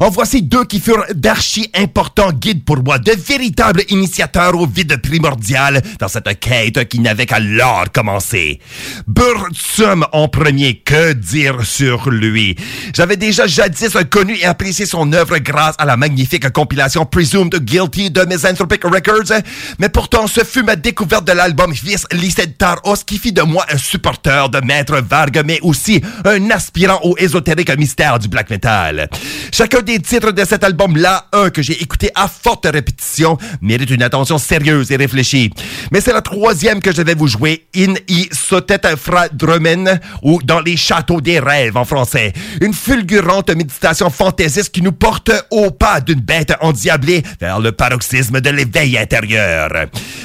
En 0.00 0.10
voici 0.10 0.42
deux 0.42 0.64
qui 0.64 0.80
furent 0.80 1.04
d'archi 1.14 1.70
importants 1.74 2.32
guides 2.32 2.64
pour 2.64 2.82
moi, 2.82 2.98
de 2.98 3.12
véritables 3.12 3.82
initiateurs 3.88 4.54
au 4.58 4.66
vide 4.66 4.96
primordial 5.00 5.82
dans 5.98 6.08
cette 6.08 6.40
quête 6.40 6.88
qui 6.88 7.00
n'avait 7.00 7.26
qu'à 7.26 7.40
l'heure 7.40 7.90
commencer. 7.92 8.60
Burzum 9.06 10.06
en 10.12 10.28
premier, 10.28 10.76
que 10.76 11.12
dire 11.24 11.64
sur 11.64 12.10
lui? 12.10 12.56
J'avais 12.94 13.16
déjà 13.16 13.46
jadis 13.46 13.96
connu 14.10 14.36
et 14.36 14.44
apprécié 14.44 14.86
son 14.86 15.12
œuvre 15.12 15.38
grâce 15.38 15.74
à 15.78 15.84
la 15.84 15.96
magnifique 15.96 16.50
compilation 16.50 17.06
Presumed 17.06 17.54
Guilty 17.56 18.10
de 18.10 18.24
Misanthropic 18.24 18.84
Records, 18.84 19.40
mais 19.78 19.88
pourtant 19.88 20.26
ce 20.26 20.44
fut 20.44 20.62
ma 20.62 20.76
découverte 20.76 21.26
de 21.26 21.32
l'album 21.32 21.72
Vis 21.72 22.06
Listed 22.12 22.56
Taros 22.58 23.04
qui 23.06 23.18
fit 23.18 23.32
de 23.32 23.42
moi 23.42 23.64
un 23.70 23.78
supporter 23.78 24.48
de 24.50 24.60
Maître 24.60 25.02
Vargue, 25.08 25.42
mais 25.44 25.58
aussi 25.62 26.02
un 26.24 26.50
aspirant 26.50 27.00
au 27.02 27.16
ésotérique 27.16 27.76
mystère 27.76 28.18
du 28.18 28.28
black 28.28 28.50
metal. 28.50 29.08
Chacun 29.52 29.80
des 29.80 30.00
titres 30.00 30.32
de 30.32 30.44
cet 30.44 30.64
album-là, 30.64 31.26
un 31.32 31.50
que 31.50 31.62
j'ai 31.62 31.80
écouté 31.82 32.10
à 32.14 32.28
forte 32.28 32.66
répétition, 32.70 33.38
mérite 33.60 33.90
une 33.90 34.02
attention 34.02 34.38
sérieuse 34.38 34.90
et 34.92 34.96
réfléchie. 34.96 35.50
Mais 35.90 36.00
c'est 36.00 36.12
la 36.12 36.22
troisième 36.22 36.80
que 36.80 36.94
je 36.94 37.02
vais 37.02 37.14
vous 37.14 37.28
jouer, 37.28 37.66
In 37.76 37.94
i 38.08 38.28
Sotet 38.32 38.96
Fra 38.96 39.28
Drumen, 39.28 40.00
ou 40.22 40.40
Dans 40.42 40.60
les 40.60 40.76
châteaux 40.76 41.13
des 41.20 41.38
rêves 41.38 41.76
en 41.76 41.84
français. 41.84 42.32
Une 42.60 42.74
fulgurante 42.74 43.50
méditation 43.50 44.10
fantaisiste 44.10 44.70
qui 44.70 44.82
nous 44.82 44.92
porte 44.92 45.30
au 45.50 45.70
pas 45.70 46.00
d'une 46.00 46.20
bête 46.20 46.54
endiablée 46.60 47.22
vers 47.40 47.60
le 47.60 47.72
paroxysme 47.72 48.40
de 48.40 48.50
l'éveil 48.50 48.98
intérieur. 48.98 49.70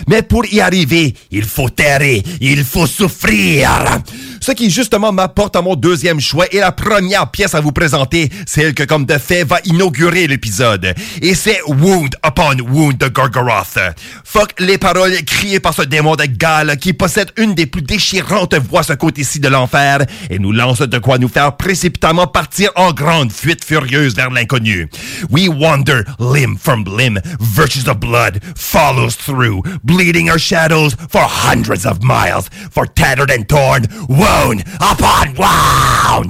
Mais 0.08 0.22
pour 0.22 0.46
y 0.46 0.62
arriver, 0.62 1.14
il 1.32 1.46
faut 1.46 1.70
errer, 1.78 2.24
il 2.42 2.64
faut 2.64 2.88
souffrir. 2.88 3.70
Ce 4.50 4.56
qui 4.56 4.72
justement 4.72 5.12
m'apporte 5.12 5.56
à 5.56 5.62
mon 5.62 5.76
deuxième 5.76 6.20
choix 6.20 6.48
et 6.52 6.58
la 6.58 6.72
première 6.72 7.30
pièce 7.30 7.54
à 7.54 7.62
vous 7.62 7.72
présenter, 7.72 8.32
celle 8.48 8.74
que 8.74 8.82
comme 8.82 9.06
de 9.06 9.20
fait 9.20 9.44
va 9.44 9.60
inaugurer 9.64 10.26
l'épisode. 10.26 10.92
Et 11.22 11.36
c'est 11.36 11.62
Wound 11.68 12.16
Upon 12.26 12.58
Wound 12.68 12.98
de 12.98 13.10
Gorgoroth. 13.10 13.78
Fuck 14.24 14.60
les 14.60 14.80
paroles 14.80 15.14
criées 15.24 15.60
par 15.60 15.76
ce 15.76 15.84
démon 15.84 16.16
de 16.16 16.26
Galles 16.26 16.78
qui 16.78 16.94
possède 16.94 17.32
une 17.38 17.54
des 17.54 17.68
plus 17.68 17.84
déchirantes 17.84 18.56
voix 18.56 18.82
ce 18.82 18.94
côté-ci 18.94 19.40
de 19.40 19.50
l'enfer 19.50 20.00
et 20.32 20.40
nous 20.40 20.52
lance 20.52 20.80
de 20.80 20.98
quoi 20.98 21.20
nous 21.20 21.30
faire 21.30 21.56
précipitamment 21.56 22.26
partir 22.26 22.72
en 22.76 22.92
grande 22.92 23.32
fuite 23.32 23.64
furieuse 23.64 24.16
vers 24.16 24.32
l'inconnu. 24.32 24.90
We 25.30 25.48
wander 25.48 26.06
limb 26.18 26.58
from 26.58 26.86
limb, 26.86 27.20
virtues 27.40 27.88
of 27.88 28.00
blood 28.00 28.40
follows 28.56 29.12
through, 29.16 29.62
bleeding 29.84 30.32
our 30.32 30.40
shadows 30.40 30.96
for 31.12 31.22
hundreds 31.22 31.86
of 31.86 32.00
miles, 32.02 32.50
for 32.72 32.88
tattered 32.88 33.30
and 33.30 33.44
torn, 33.48 33.86
upon 34.40 36.30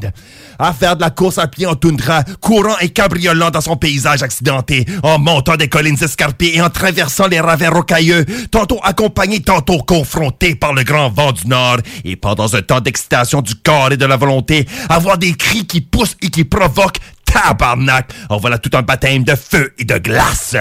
à 0.61 0.73
faire 0.73 0.97
de 0.97 1.01
la 1.01 1.09
course 1.09 1.37
à 1.37 1.47
pied 1.47 1.65
en 1.65 1.75
toundra, 1.75 2.23
courant 2.41 2.77
et 2.81 2.89
cabriolant 2.89 3.49
dans 3.49 3.61
son 3.61 3.77
paysage 3.77 4.21
accidenté, 4.21 4.85
en 5.03 5.17
montant 5.17 5.55
des 5.55 5.69
collines 5.69 5.97
escarpées 6.03 6.55
et 6.55 6.61
en 6.61 6.69
traversant 6.69 7.27
les 7.27 7.39
ravins 7.39 7.69
rocailleux, 7.69 8.25
tantôt 8.51 8.79
accompagné, 8.83 9.39
tantôt 9.39 9.77
confronté 9.77 10.55
par 10.55 10.73
le 10.73 10.83
grand 10.83 11.09
vent 11.09 11.31
du 11.31 11.47
nord, 11.47 11.77
et 12.03 12.17
pendant 12.17 12.53
un 12.53 12.61
temps 12.61 12.81
d'excitation 12.81 13.41
du 13.41 13.55
corps 13.55 13.93
et 13.93 13.97
de 13.97 14.05
la 14.05 14.17
volonté, 14.17 14.67
avoir 14.89 15.17
des 15.17 15.33
cris 15.33 15.65
qui 15.65 15.79
poussent 15.79 16.17
et 16.21 16.29
qui 16.29 16.43
provoquent 16.43 16.99
tabarnak! 17.31 18.09
En 18.29 18.37
voilà 18.37 18.57
tout 18.57 18.75
un 18.77 18.81
baptême 18.81 19.23
de 19.23 19.35
feu 19.35 19.73
et 19.77 19.85
de 19.85 19.97
glace. 19.97 20.55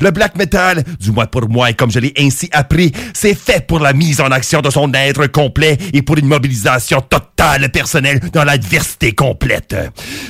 Le 0.00 0.10
black 0.10 0.36
metal, 0.36 0.82
du 1.00 1.10
moins 1.10 1.26
pour 1.26 1.48
moi 1.48 1.70
et 1.70 1.74
comme 1.74 1.90
je 1.90 1.98
l'ai 1.98 2.12
ainsi 2.18 2.48
appris, 2.52 2.92
c'est 3.12 3.34
fait 3.34 3.66
pour 3.66 3.80
la 3.80 3.92
mise 3.92 4.20
en 4.20 4.30
action 4.30 4.60
de 4.60 4.70
son 4.70 4.92
être 4.94 5.26
complet 5.26 5.76
et 5.92 6.02
pour 6.02 6.18
une 6.18 6.26
mobilisation 6.26 7.00
totale 7.00 7.70
personnelle 7.70 8.20
dans 8.32 8.44
l'adversité 8.44 9.12
complète. 9.12 9.76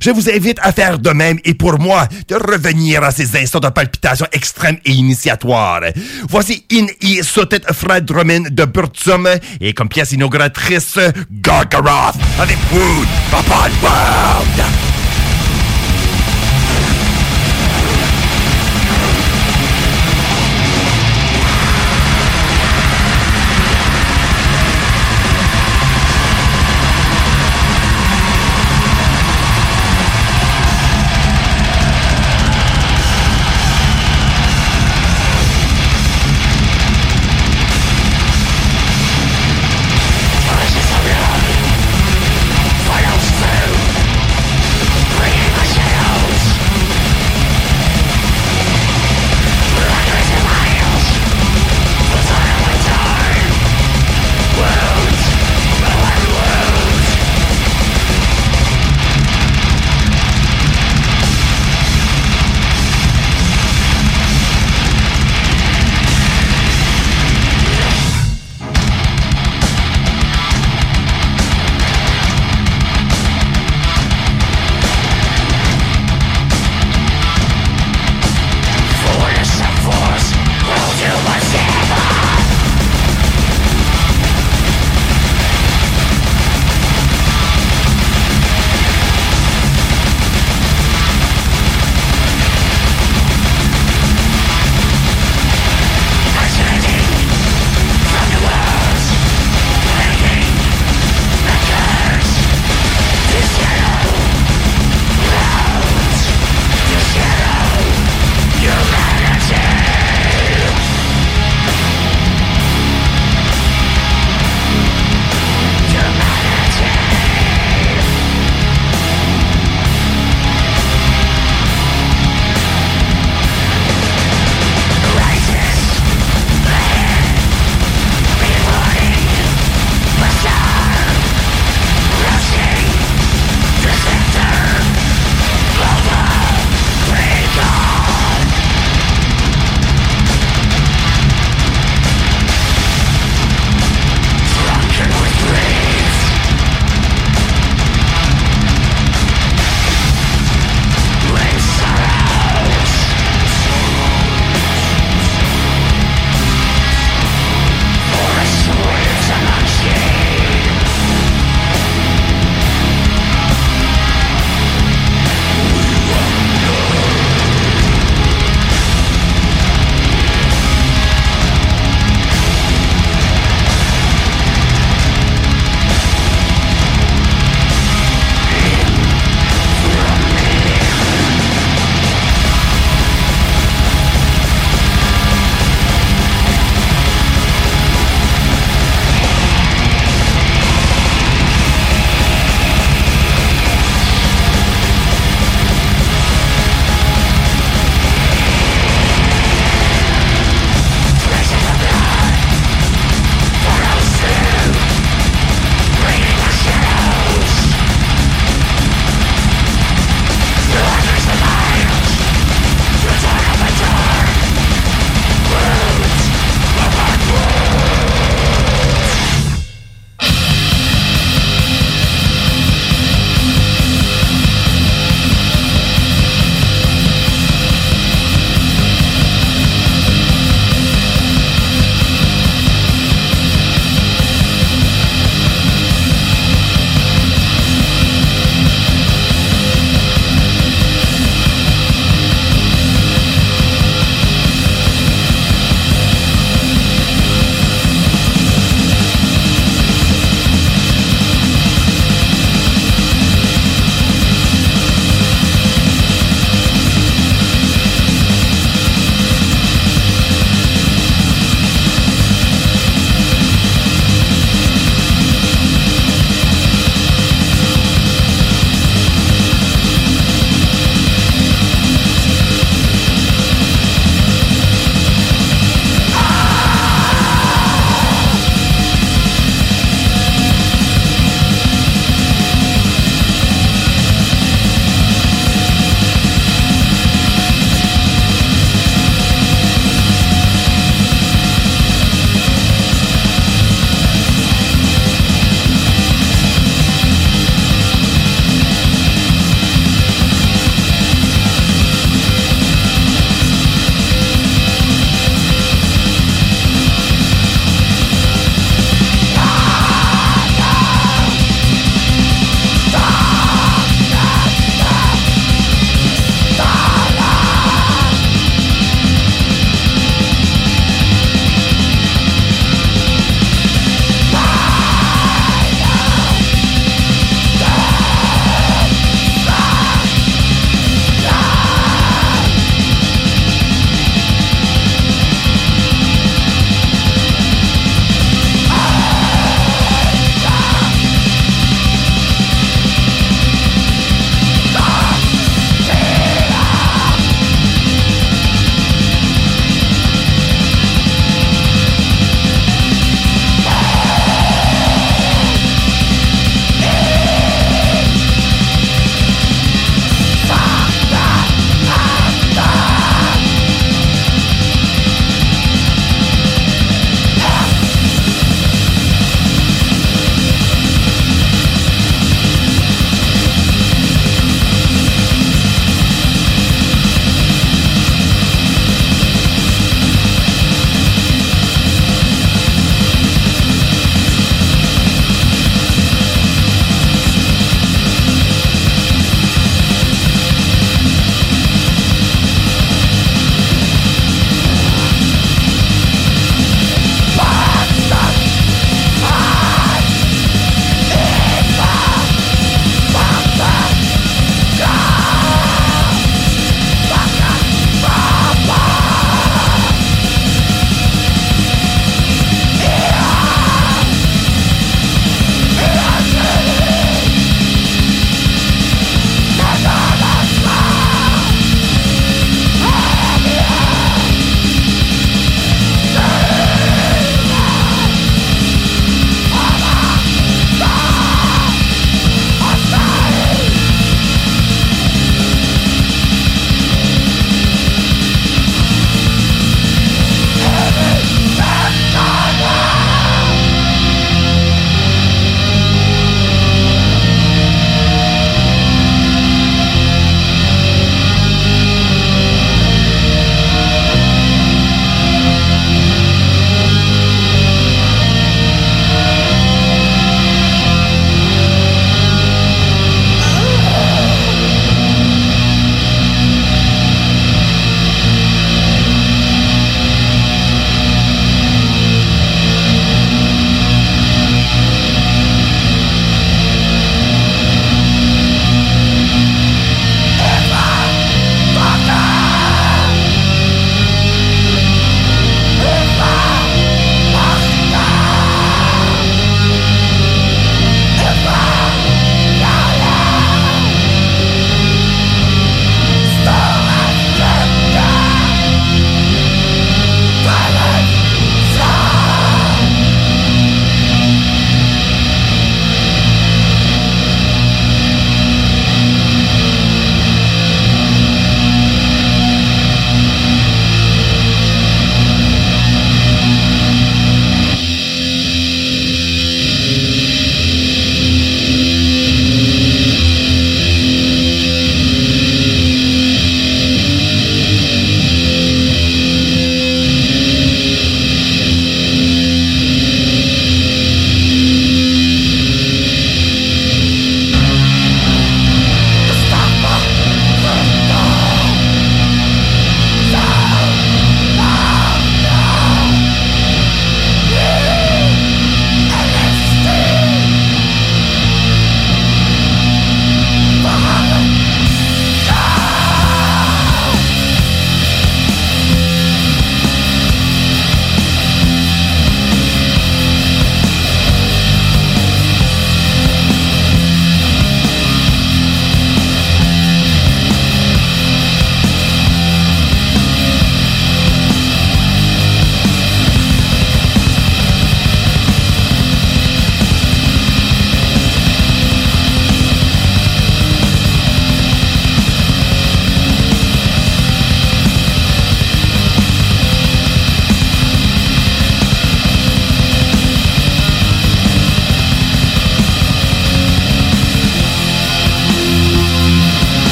Je 0.00 0.10
vous 0.10 0.28
invite 0.28 0.58
à 0.62 0.72
faire 0.72 0.98
de 0.98 1.10
même 1.10 1.38
et 1.44 1.54
pour 1.54 1.78
moi, 1.78 2.06
de 2.28 2.36
revenir 2.36 3.02
à 3.02 3.10
ces 3.10 3.36
instants 3.36 3.60
de 3.60 3.68
palpitation 3.68 4.26
extrême 4.32 4.78
et 4.84 4.92
initiatoire. 4.92 5.80
Voici 6.28 6.66
In 6.72 6.86
I 7.02 7.22
Sotet 7.22 7.62
Fredromen 7.72 8.48
de 8.50 8.64
Burtsum 8.64 9.28
et 9.60 9.72
comme 9.72 9.88
pièce 9.88 10.12
inauguratrice, 10.12 10.98
Gargaroth 11.30 12.16
avec 12.38 12.56
Wood 12.72 13.08
Upon 13.32 13.70
Wound. 13.82 14.89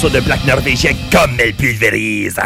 De 0.00 0.18
black 0.20 0.42
norvégien 0.46 0.94
comme 1.12 1.38
elle 1.38 1.52
pulvérise. 1.52 2.40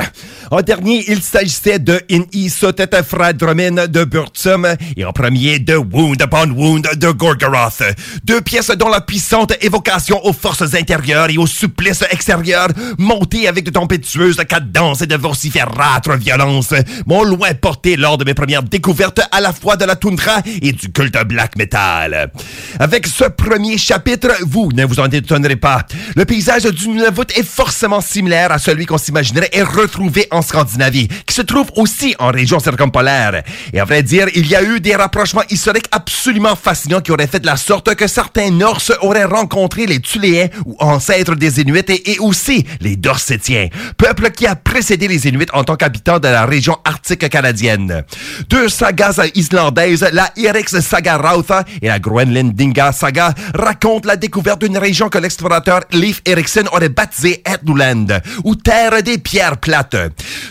En 0.50 0.60
dernier, 0.60 1.04
il 1.08 1.22
s'agissait 1.22 1.78
de 1.78 2.00
In 2.10 2.22
Isotet 2.32 3.02
Fradromen 3.02 3.86
de 3.86 4.04
Burtsum 4.04 4.66
et 4.96 5.04
en 5.04 5.12
premier 5.12 5.58
de 5.58 5.76
Wound 5.76 6.20
Upon 6.20 6.50
Wound 6.50 6.88
de 6.96 7.10
Gorgoroth. 7.10 7.82
Deux 8.24 8.40
pièces 8.40 8.70
dont 8.70 8.88
la 8.88 9.00
puissante 9.00 9.54
évocation 9.62 10.24
aux 10.24 10.32
forces 10.32 10.74
intérieures 10.74 11.30
et 11.30 11.38
aux 11.38 11.46
supplices 11.46 12.04
extérieurs, 12.10 12.68
montées 12.98 13.48
avec 13.48 13.64
de 13.64 13.70
tempétueuses 13.70 14.36
cadences 14.48 15.02
et 15.02 15.06
de 15.06 15.16
vocifératres 15.16 16.16
violences, 16.16 16.74
m'ont 17.06 17.24
loin 17.24 17.54
porté 17.54 17.96
lors 17.96 18.18
de 18.18 18.24
mes 18.24 18.34
premières 18.34 18.62
découvertes 18.62 19.20
à 19.32 19.40
la 19.40 19.52
fois 19.52 19.76
de 19.76 19.84
la 19.84 19.96
toundra 19.96 20.42
et 20.62 20.72
du 20.72 20.92
culte 20.92 21.16
black 21.26 21.56
metal. 21.56 22.30
Avec 22.78 23.06
ce 23.06 23.24
premier 23.24 23.78
chapitre, 23.78 24.28
vous 24.42 24.70
ne 24.72 24.84
vous 24.84 25.00
en 25.00 25.06
étonnerez 25.06 25.56
pas. 25.56 25.86
Le 26.16 26.24
paysage 26.24 26.64
du 26.64 26.88
Nunavut 26.88 27.30
est 27.34 27.46
forcément 27.46 28.00
similaire 28.00 28.52
à 28.52 28.58
celui 28.58 28.86
qu'on 28.86 28.98
s'imaginerait 28.98 29.50
et 29.52 29.62
retrouvé 29.62 30.28
en 30.34 30.42
Scandinavie, 30.42 31.08
qui 31.26 31.34
se 31.34 31.42
trouve 31.42 31.68
aussi 31.76 32.14
en 32.18 32.30
région 32.30 32.58
circumpolaire. 32.58 33.42
Et 33.72 33.80
à 33.80 33.84
vrai 33.84 34.02
dire, 34.02 34.26
il 34.34 34.46
y 34.46 34.56
a 34.56 34.62
eu 34.62 34.80
des 34.80 34.96
rapprochements 34.96 35.42
historiques 35.48 35.88
absolument 35.92 36.56
fascinants 36.56 37.00
qui 37.00 37.12
auraient 37.12 37.26
fait 37.26 37.40
de 37.40 37.46
la 37.46 37.56
sorte 37.56 37.94
que 37.94 38.06
certains 38.06 38.50
Norses 38.50 38.92
auraient 39.00 39.24
rencontré 39.24 39.86
les 39.86 40.00
Tuléens 40.00 40.48
ou 40.66 40.76
ancêtres 40.80 41.34
des 41.36 41.60
Inuits 41.60 41.84
et, 41.88 42.18
aussi 42.18 42.66
les 42.80 42.96
Dorsétiens, 42.96 43.68
peuple 43.96 44.30
qui 44.30 44.46
a 44.46 44.56
précédé 44.56 45.08
les 45.08 45.26
Inuits 45.26 45.46
en 45.52 45.64
tant 45.64 45.76
qu'habitants 45.76 46.18
de 46.18 46.28
la 46.28 46.46
région 46.46 46.76
arctique 46.84 47.28
canadienne. 47.28 48.04
Deux 48.48 48.68
sagas 48.68 49.20
islandaises, 49.34 50.06
la 50.12 50.30
Eriks 50.36 50.82
Saga 50.82 51.16
Rautha 51.16 51.64
et 51.80 51.88
la 51.88 51.98
Groenlandinga 51.98 52.92
Saga, 52.92 53.34
racontent 53.54 54.08
la 54.08 54.16
découverte 54.16 54.62
d'une 54.62 54.78
région 54.78 55.08
que 55.08 55.18
l'explorateur 55.18 55.80
Leif 55.92 56.20
Erikson 56.24 56.64
aurait 56.72 56.88
baptisée 56.88 57.42
Etnuland, 57.46 58.06
ou 58.44 58.54
terre 58.54 59.02
des 59.02 59.18
pierres 59.18 59.58
plates. 59.58 59.96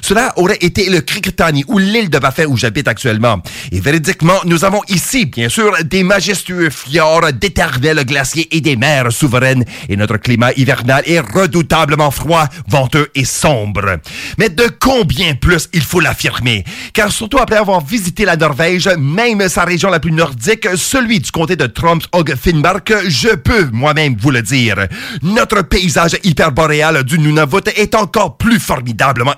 Cela 0.02 0.34
aurait 0.38 0.58
été 0.62 0.90
le 0.90 1.02
Krikitani 1.02 1.64
ou 1.68 1.78
l'île 1.78 2.10
de 2.10 2.20
Baffin 2.20 2.46
où 2.46 2.58
j'habite 2.58 2.88
actuellement. 2.88 3.42
Et 3.72 3.80
véridiquement, 3.80 4.40
nous 4.46 4.66
avons 4.66 4.82
ici, 4.88 5.26
bien 5.26 5.50
sûr, 5.50 5.74
des 5.84 6.04
majestueux 6.04 6.70
fjords, 6.70 7.34
d'éternels 7.34 8.06
glaciers 8.06 8.48
et 8.56 8.62
des 8.62 8.76
mers 8.76 9.12
souveraines. 9.12 9.66
Et 9.90 9.96
notre 9.96 10.18
climat 10.18 10.52
hivernal 10.54 11.04
est 11.06 11.20
redoutablement 11.20 12.12
froid, 12.12 12.48
venteux 12.68 13.10
et 13.16 13.26
sombre. 13.26 13.98
Mais 14.38 14.50
de 14.50 14.68
combien 14.80 15.36
plus 15.36 15.70
il 15.74 15.82
faut 15.82 16.00
l'affirmer? 16.00 16.64
Car 16.94 17.12
surtout 17.12 17.38
après 17.40 17.58
avoir 17.58 17.84
visité 17.84 18.26
la 18.26 18.36
Norvège, 18.36 18.90
même 18.98 19.48
sa 19.50 19.64
région 19.64 19.90
la 19.90 20.00
plus 20.00 20.12
nordique, 20.12 20.68
celui 20.76 21.20
du 21.20 21.32
comté 21.32 21.56
de 21.56 21.66
Troms-og 21.66 22.36
Finnmark, 22.36 22.94
je 23.08 23.36
peux 23.36 23.70
moi-même 23.72 24.16
vous 24.20 24.32
le 24.32 24.42
dire. 24.42 24.88
Notre 25.22 25.62
paysage 25.62 26.18
hyperboréal 26.24 27.04
du 27.04 27.20
Nunavut 27.20 27.68
est 27.76 27.96
encore 27.96 28.38
plus 28.38 28.60
formidablement 28.60 29.36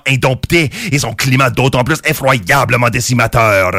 et 0.90 0.98
son 0.98 1.12
climat 1.14 1.50
d'autant 1.50 1.84
plus 1.84 1.96
effroyablement 2.04 2.90
décimateur. 2.90 3.72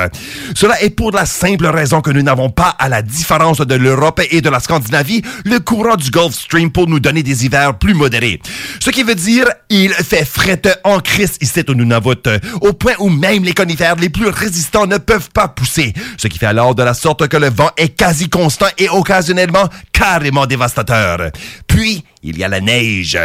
Cela 0.56 0.82
est 0.82 0.90
pour 0.90 1.12
la 1.12 1.26
simple 1.26 1.68
raison 1.68 2.02
que 2.02 2.12
nous 2.12 2.22
n'avons 2.22 2.50
pas, 2.50 2.76
à 2.80 2.90
la 2.90 3.02
différence 3.02 3.60
de 3.60 3.76
l'Europe 3.76 4.22
et 4.32 4.42
de 4.42 4.50
la 4.50 4.60
Scandinavie, 4.60 5.22
le 5.46 5.60
courant 5.60 5.96
du 5.96 6.10
Gulf 6.10 6.34
Stream 6.34 6.72
pour 6.72 6.88
nous 6.88 7.00
donner 7.00 7.24
des 7.24 7.46
hivers 7.46 7.78
plus 7.78 7.94
modérés. 7.94 8.40
Ce 8.80 8.90
qui 8.90 9.04
veut 9.04 9.16
dire, 9.16 9.48
il 9.70 9.92
fait 9.92 10.26
fret 10.26 10.62
en 10.84 11.00
crise 11.00 11.38
ici 11.42 11.64
au 11.68 11.74
Nunavut, 11.74 12.28
au 12.62 12.74
point 12.74 12.94
où 13.00 13.10
même 13.10 13.44
les 13.44 13.54
conifères 13.54 13.96
les 13.96 14.10
plus 14.10 14.30
résistants 14.30 14.88
ne 14.88 14.98
peuvent 14.98 15.30
pas 15.32 15.48
pousser, 15.48 15.94
ce 16.18 16.28
qui 16.28 16.38
fait 16.38 16.46
alors 16.46 16.76
de 16.76 16.84
la 16.84 16.94
sorte 16.94 17.28
que 17.28 17.38
le 17.38 17.50
vent 17.50 17.72
est 17.78 17.90
quasi 17.90 18.30
constant 18.30 18.68
et 18.78 18.90
occasionnellement 18.90 19.70
carrément 19.92 20.46
dévastateur. 20.46 21.32
Puis, 21.68 22.04
il 22.28 22.38
y 22.38 22.44
a 22.44 22.48
la 22.48 22.60
neige. 22.60 23.18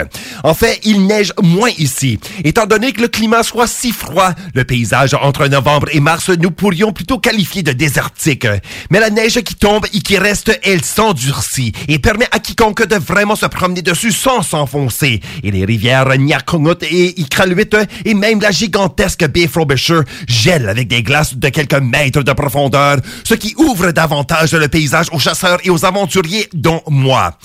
En 0.44 0.54
fait, 0.54 0.80
il 0.84 1.06
neige 1.06 1.32
moins 1.42 1.70
ici. 1.78 2.18
Étant 2.44 2.66
donné 2.66 2.92
que 2.92 3.00
le 3.00 3.08
climat 3.08 3.42
soit 3.42 3.66
si 3.66 3.92
froid, 3.92 4.30
le 4.54 4.64
paysage 4.64 5.14
entre 5.14 5.46
novembre 5.48 5.88
et 5.92 6.00
mars, 6.00 6.30
nous 6.30 6.50
pourrions 6.50 6.92
plutôt 6.92 7.18
qualifier 7.18 7.62
de 7.62 7.72
désertique. 7.72 8.46
Mais 8.90 9.00
la 9.00 9.10
neige 9.10 9.40
qui 9.42 9.54
tombe 9.54 9.86
et 9.92 10.00
qui 10.00 10.18
reste, 10.18 10.58
elle 10.62 10.84
s'endurcit 10.84 11.72
et 11.88 11.98
permet 11.98 12.28
à 12.30 12.38
quiconque 12.38 12.86
de 12.86 12.96
vraiment 12.96 13.36
se 13.36 13.46
promener 13.46 13.82
dessus 13.82 14.12
sans 14.12 14.42
s'enfoncer. 14.42 15.20
Et 15.42 15.50
les 15.50 15.64
rivières 15.64 16.08
Nyakungut 16.16 16.82
et 16.82 17.20
Ikraluit 17.20 17.76
et 18.04 18.14
même 18.14 18.40
la 18.40 18.50
gigantesque 18.50 19.26
baie 19.28 19.48
Frobisher 19.48 20.00
gèlent 20.28 20.68
avec 20.68 20.88
des 20.88 21.02
glaces 21.02 21.36
de 21.36 21.48
quelques 21.48 21.74
mètres 21.74 22.22
de 22.22 22.32
profondeur, 22.32 22.98
ce 23.24 23.34
qui 23.34 23.54
ouvre 23.56 23.90
davantage 23.90 24.54
le 24.54 24.68
paysage 24.68 25.06
aux 25.12 25.18
chasseurs 25.18 25.58
et 25.64 25.70
aux 25.70 25.84
aventuriers, 25.84 26.48
dont 26.54 26.82
moi. 26.88 27.38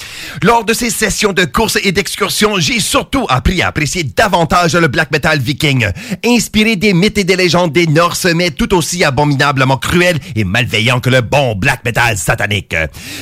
Lors 0.43 0.63
de 0.63 0.73
ces 0.73 0.89
sessions 0.89 1.33
de 1.33 1.45
courses 1.47 1.77
et 1.83 1.91
d'excursions, 1.91 2.59
j'ai 2.59 2.79
surtout 2.79 3.25
appris 3.29 3.61
à 3.61 3.67
apprécier 3.67 4.03
davantage 4.03 4.75
le 4.75 4.87
black 4.87 5.11
metal 5.11 5.39
viking, 5.39 5.87
inspiré 6.25 6.75
des 6.75 6.93
mythes 6.93 7.17
et 7.17 7.23
des 7.23 7.35
légendes 7.35 7.71
des 7.71 7.87
Norses, 7.87 8.27
mais 8.35 8.51
tout 8.51 8.73
aussi 8.73 9.03
abominablement 9.03 9.77
cruel 9.77 10.19
et 10.35 10.43
malveillant 10.43 10.99
que 10.99 11.09
le 11.09 11.21
bon 11.21 11.55
black 11.55 11.83
metal 11.85 12.17
satanique. 12.17 12.75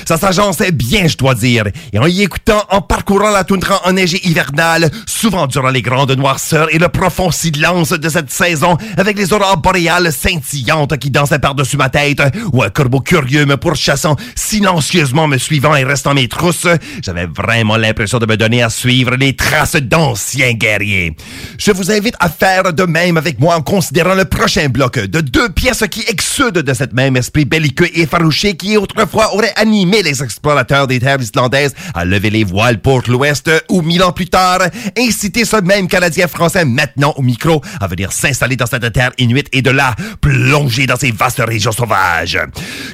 Ça 0.05 0.17
s'agençait 0.17 0.71
bien, 0.71 1.07
je 1.07 1.17
dois 1.17 1.35
dire, 1.35 1.65
et 1.93 1.99
en 1.99 2.07
y 2.07 2.21
écoutant, 2.21 2.63
en 2.69 2.81
parcourant 2.81 3.31
la 3.31 3.43
toundra 3.43 3.81
enneigée 3.87 4.25
hivernale, 4.27 4.89
souvent 5.05 5.47
durant 5.47 5.69
les 5.69 5.81
grandes 5.81 6.11
noirceurs 6.11 6.73
et 6.73 6.77
le 6.77 6.89
profond 6.89 7.31
silence 7.31 7.89
de 7.91 8.09
cette 8.09 8.31
saison, 8.31 8.77
avec 8.97 9.17
les 9.17 9.33
aurores 9.33 9.57
boréales 9.57 10.11
scintillantes 10.11 10.97
qui 10.97 11.11
dansaient 11.11 11.39
par-dessus 11.39 11.77
ma 11.77 11.89
tête, 11.89 12.21
ou 12.53 12.63
un 12.63 12.69
corbeau 12.69 13.01
curieux 13.01 13.45
me 13.45 13.57
pourchassant, 13.57 14.15
silencieusement 14.35 15.27
me 15.27 15.37
suivant 15.37 15.75
et 15.75 15.83
restant 15.83 16.13
mes 16.13 16.27
trousses, 16.27 16.67
j'avais 17.01 17.25
vraiment 17.25 17.77
l'impression 17.77 18.14
de 18.19 18.25
me 18.25 18.37
donner 18.37 18.63
à 18.63 18.69
suivre 18.69 19.15
les 19.15 19.35
traces 19.35 19.75
d'anciens 19.75 20.53
guerriers. 20.53 21.15
Je 21.57 21.71
vous 21.71 21.91
invite 21.91 22.15
à 22.19 22.29
faire 22.29 22.73
de 22.73 22.83
même 22.83 23.17
avec 23.17 23.39
moi 23.39 23.55
en 23.55 23.61
considérant 23.61 24.15
le 24.15 24.25
prochain 24.25 24.67
bloc 24.69 24.99
de 24.99 25.21
deux 25.21 25.49
pièces 25.49 25.83
qui 25.89 26.01
exsudent 26.07 26.61
de 26.61 26.73
cette 26.73 26.93
même 26.93 27.17
esprit 27.17 27.45
belliqueux 27.45 27.89
et 27.93 28.05
farouché 28.05 28.55
qui 28.55 28.77
autrefois 28.77 29.33
aurait 29.33 29.53
animé 29.55 30.01
les 30.03 30.23
explorateurs 30.23 30.87
des 30.87 30.99
terres 30.99 31.21
islandaises 31.21 31.73
à 31.93 32.05
lever 32.05 32.29
les 32.29 32.43
voiles 32.43 32.79
pour 32.79 33.01
l'Ouest 33.07 33.51
ou 33.69 33.81
mille 33.81 34.03
ans 34.03 34.11
plus 34.11 34.27
tard, 34.27 34.59
inciter 34.97 35.45
ce 35.45 35.57
même 35.57 35.87
Canadien 35.87 36.27
français 36.27 36.65
maintenant 36.65 37.13
au 37.17 37.21
micro 37.21 37.61
à 37.79 37.87
venir 37.87 38.11
s'installer 38.11 38.55
dans 38.55 38.65
cette 38.65 38.91
terre 38.93 39.11
inuite 39.17 39.49
et 39.51 39.61
de 39.61 39.71
là 39.71 39.95
plonger 40.21 40.87
dans 40.87 40.97
ces 40.97 41.11
vastes 41.11 41.43
régions 41.45 41.71
sauvages. 41.71 42.39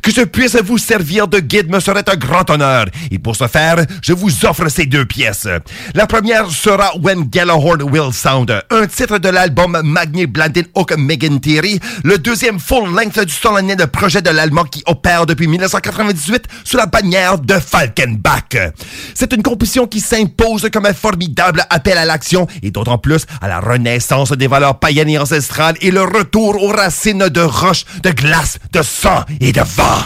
Que 0.02 0.12
je 0.12 0.22
puisse 0.22 0.56
vous 0.56 0.78
servir 0.78 1.28
de 1.28 1.40
guide 1.40 1.70
me 1.70 1.80
serait 1.80 2.10
un 2.10 2.16
grand 2.16 2.50
honneur 2.50 2.86
et 3.10 3.20
pour 3.20 3.36
ce 3.36 3.48
faire, 3.48 3.78
je 4.02 4.14
vous 4.14 4.46
offre 4.46 4.70
ces 4.70 4.86
deux 4.86 5.01
pièces. 5.06 5.48
La 5.94 6.08
première 6.08 6.50
sera 6.50 6.96
When 6.98 7.30
Gallahorn 7.30 7.84
Will 7.84 8.14
Sound, 8.14 8.64
un 8.70 8.88
titre 8.88 9.18
de 9.18 9.30
l'album 9.30 9.80
Magni 9.84 10.26
Blandin 10.26 10.64
Oak 10.76 10.98
Megantiri, 10.98 11.80
le 12.04 12.18
deuxième 12.18 12.60
full-length 12.60 13.20
du 13.26 13.34
solennel 13.34 13.88
projet 13.88 14.22
de 14.22 14.30
l'Allemand 14.30 14.64
qui 14.64 14.84
opère 14.86 15.26
depuis 15.26 15.48
1998 15.48 16.46
sous 16.64 16.78
la 16.78 16.86
bannière 16.86 17.40
de 17.40 17.56
Falkenbach. 17.56 18.74
C'est 19.14 19.34
une 19.34 19.44
composition 19.44 19.88
qui 19.88 20.00
s'impose 20.00 20.70
comme 20.72 20.86
un 20.86 20.94
formidable 20.94 21.64
appel 21.70 21.98
à 21.98 22.06
l'action 22.06 22.48
et 22.64 22.72
d'autant 22.72 22.98
plus 22.98 23.26
à 23.42 23.48
la 23.48 23.60
renaissance 23.60 24.32
des 24.32 24.48
valeurs 24.48 24.80
païennes 24.80 25.10
et 25.10 25.18
ancestrales 25.18 25.76
et 25.82 25.92
le 25.92 26.02
retour 26.02 26.62
aux 26.62 26.70
racines 26.70 27.30
de 27.30 27.42
roche, 27.42 27.86
de 28.04 28.12
glace, 28.12 28.60
de 28.72 28.82
sang 28.82 29.24
et 29.40 29.52
de 29.52 29.62
vent. 29.62 30.02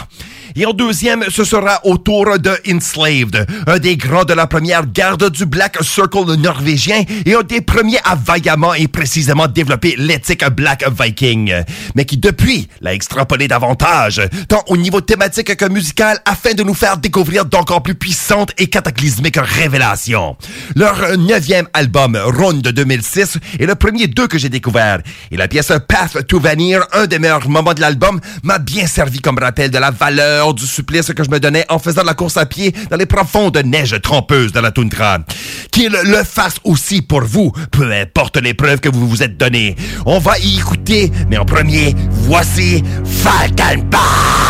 Et 0.58 0.64
en 0.64 0.72
deuxième, 0.72 1.22
ce 1.28 1.44
sera 1.44 1.80
au 1.84 1.98
tour 1.98 2.38
de 2.38 2.50
Enslaved, 2.66 3.46
un 3.66 3.78
des 3.78 3.98
grands 3.98 4.24
de 4.24 4.32
la 4.32 4.46
première 4.46 4.86
garde 4.90 5.30
du 5.30 5.44
Black 5.44 5.76
Circle 5.82 6.34
norvégien 6.38 7.02
et 7.26 7.34
un 7.34 7.42
des 7.42 7.60
premiers 7.60 7.98
à 8.04 8.14
vaillamment 8.14 8.72
et 8.72 8.88
précisément 8.88 9.48
développer 9.48 9.96
l'éthique 9.98 10.48
Black 10.48 10.86
Viking, 10.98 11.52
mais 11.94 12.06
qui 12.06 12.16
depuis 12.16 12.68
l'a 12.80 12.94
extrapolé 12.94 13.48
davantage, 13.48 14.22
tant 14.48 14.64
au 14.68 14.78
niveau 14.78 15.02
thématique 15.02 15.54
que 15.56 15.68
musical, 15.68 16.20
afin 16.24 16.54
de 16.54 16.62
nous 16.62 16.72
faire 16.72 16.96
découvrir 16.96 17.44
d'encore 17.44 17.82
plus 17.82 17.94
puissantes 17.94 18.52
et 18.56 18.68
cataclysmiques 18.68 19.38
révélations. 19.38 20.38
Leur 20.74 21.18
neuvième 21.18 21.68
album, 21.74 22.16
Run 22.16 22.54
de 22.54 22.70
2006, 22.70 23.36
est 23.60 23.66
le 23.66 23.74
premier 23.74 24.06
d'eux 24.06 24.26
que 24.26 24.38
j'ai 24.38 24.48
découvert, 24.48 25.00
et 25.30 25.36
la 25.36 25.48
pièce 25.48 25.70
Path 25.86 26.26
to 26.26 26.40
Vanir, 26.40 26.86
un 26.94 27.06
des 27.06 27.18
meilleurs 27.18 27.46
moments 27.46 27.74
de 27.74 27.82
l'album, 27.82 28.20
m'a 28.42 28.58
bien 28.58 28.86
servi 28.86 29.18
comme 29.18 29.38
rappel 29.38 29.70
de 29.70 29.76
la 29.76 29.90
valeur 29.90 30.45
du 30.52 30.66
supplice 30.66 31.12
que 31.12 31.24
je 31.24 31.30
me 31.30 31.40
donnais 31.40 31.64
en 31.68 31.78
faisant 31.78 32.02
la 32.02 32.14
course 32.14 32.36
à 32.36 32.46
pied 32.46 32.74
dans 32.90 32.96
les 32.96 33.06
profondes 33.06 33.56
neiges 33.64 34.00
trompeuses 34.02 34.52
de 34.52 34.60
la 34.60 34.70
toundra. 34.70 35.18
Qu'il 35.70 35.92
le 35.92 36.24
fasse 36.24 36.56
aussi 36.64 37.02
pour 37.02 37.22
vous, 37.22 37.52
peu 37.70 37.90
importe 37.92 38.36
l'épreuve 38.38 38.80
que 38.80 38.88
vous 38.88 39.08
vous 39.08 39.22
êtes 39.22 39.36
donnée. 39.36 39.76
On 40.04 40.18
va 40.18 40.38
y 40.38 40.58
écouter, 40.58 41.10
mais 41.28 41.38
en 41.38 41.44
premier, 41.44 41.94
voici 42.10 42.82
Falkenbach! 43.04 44.45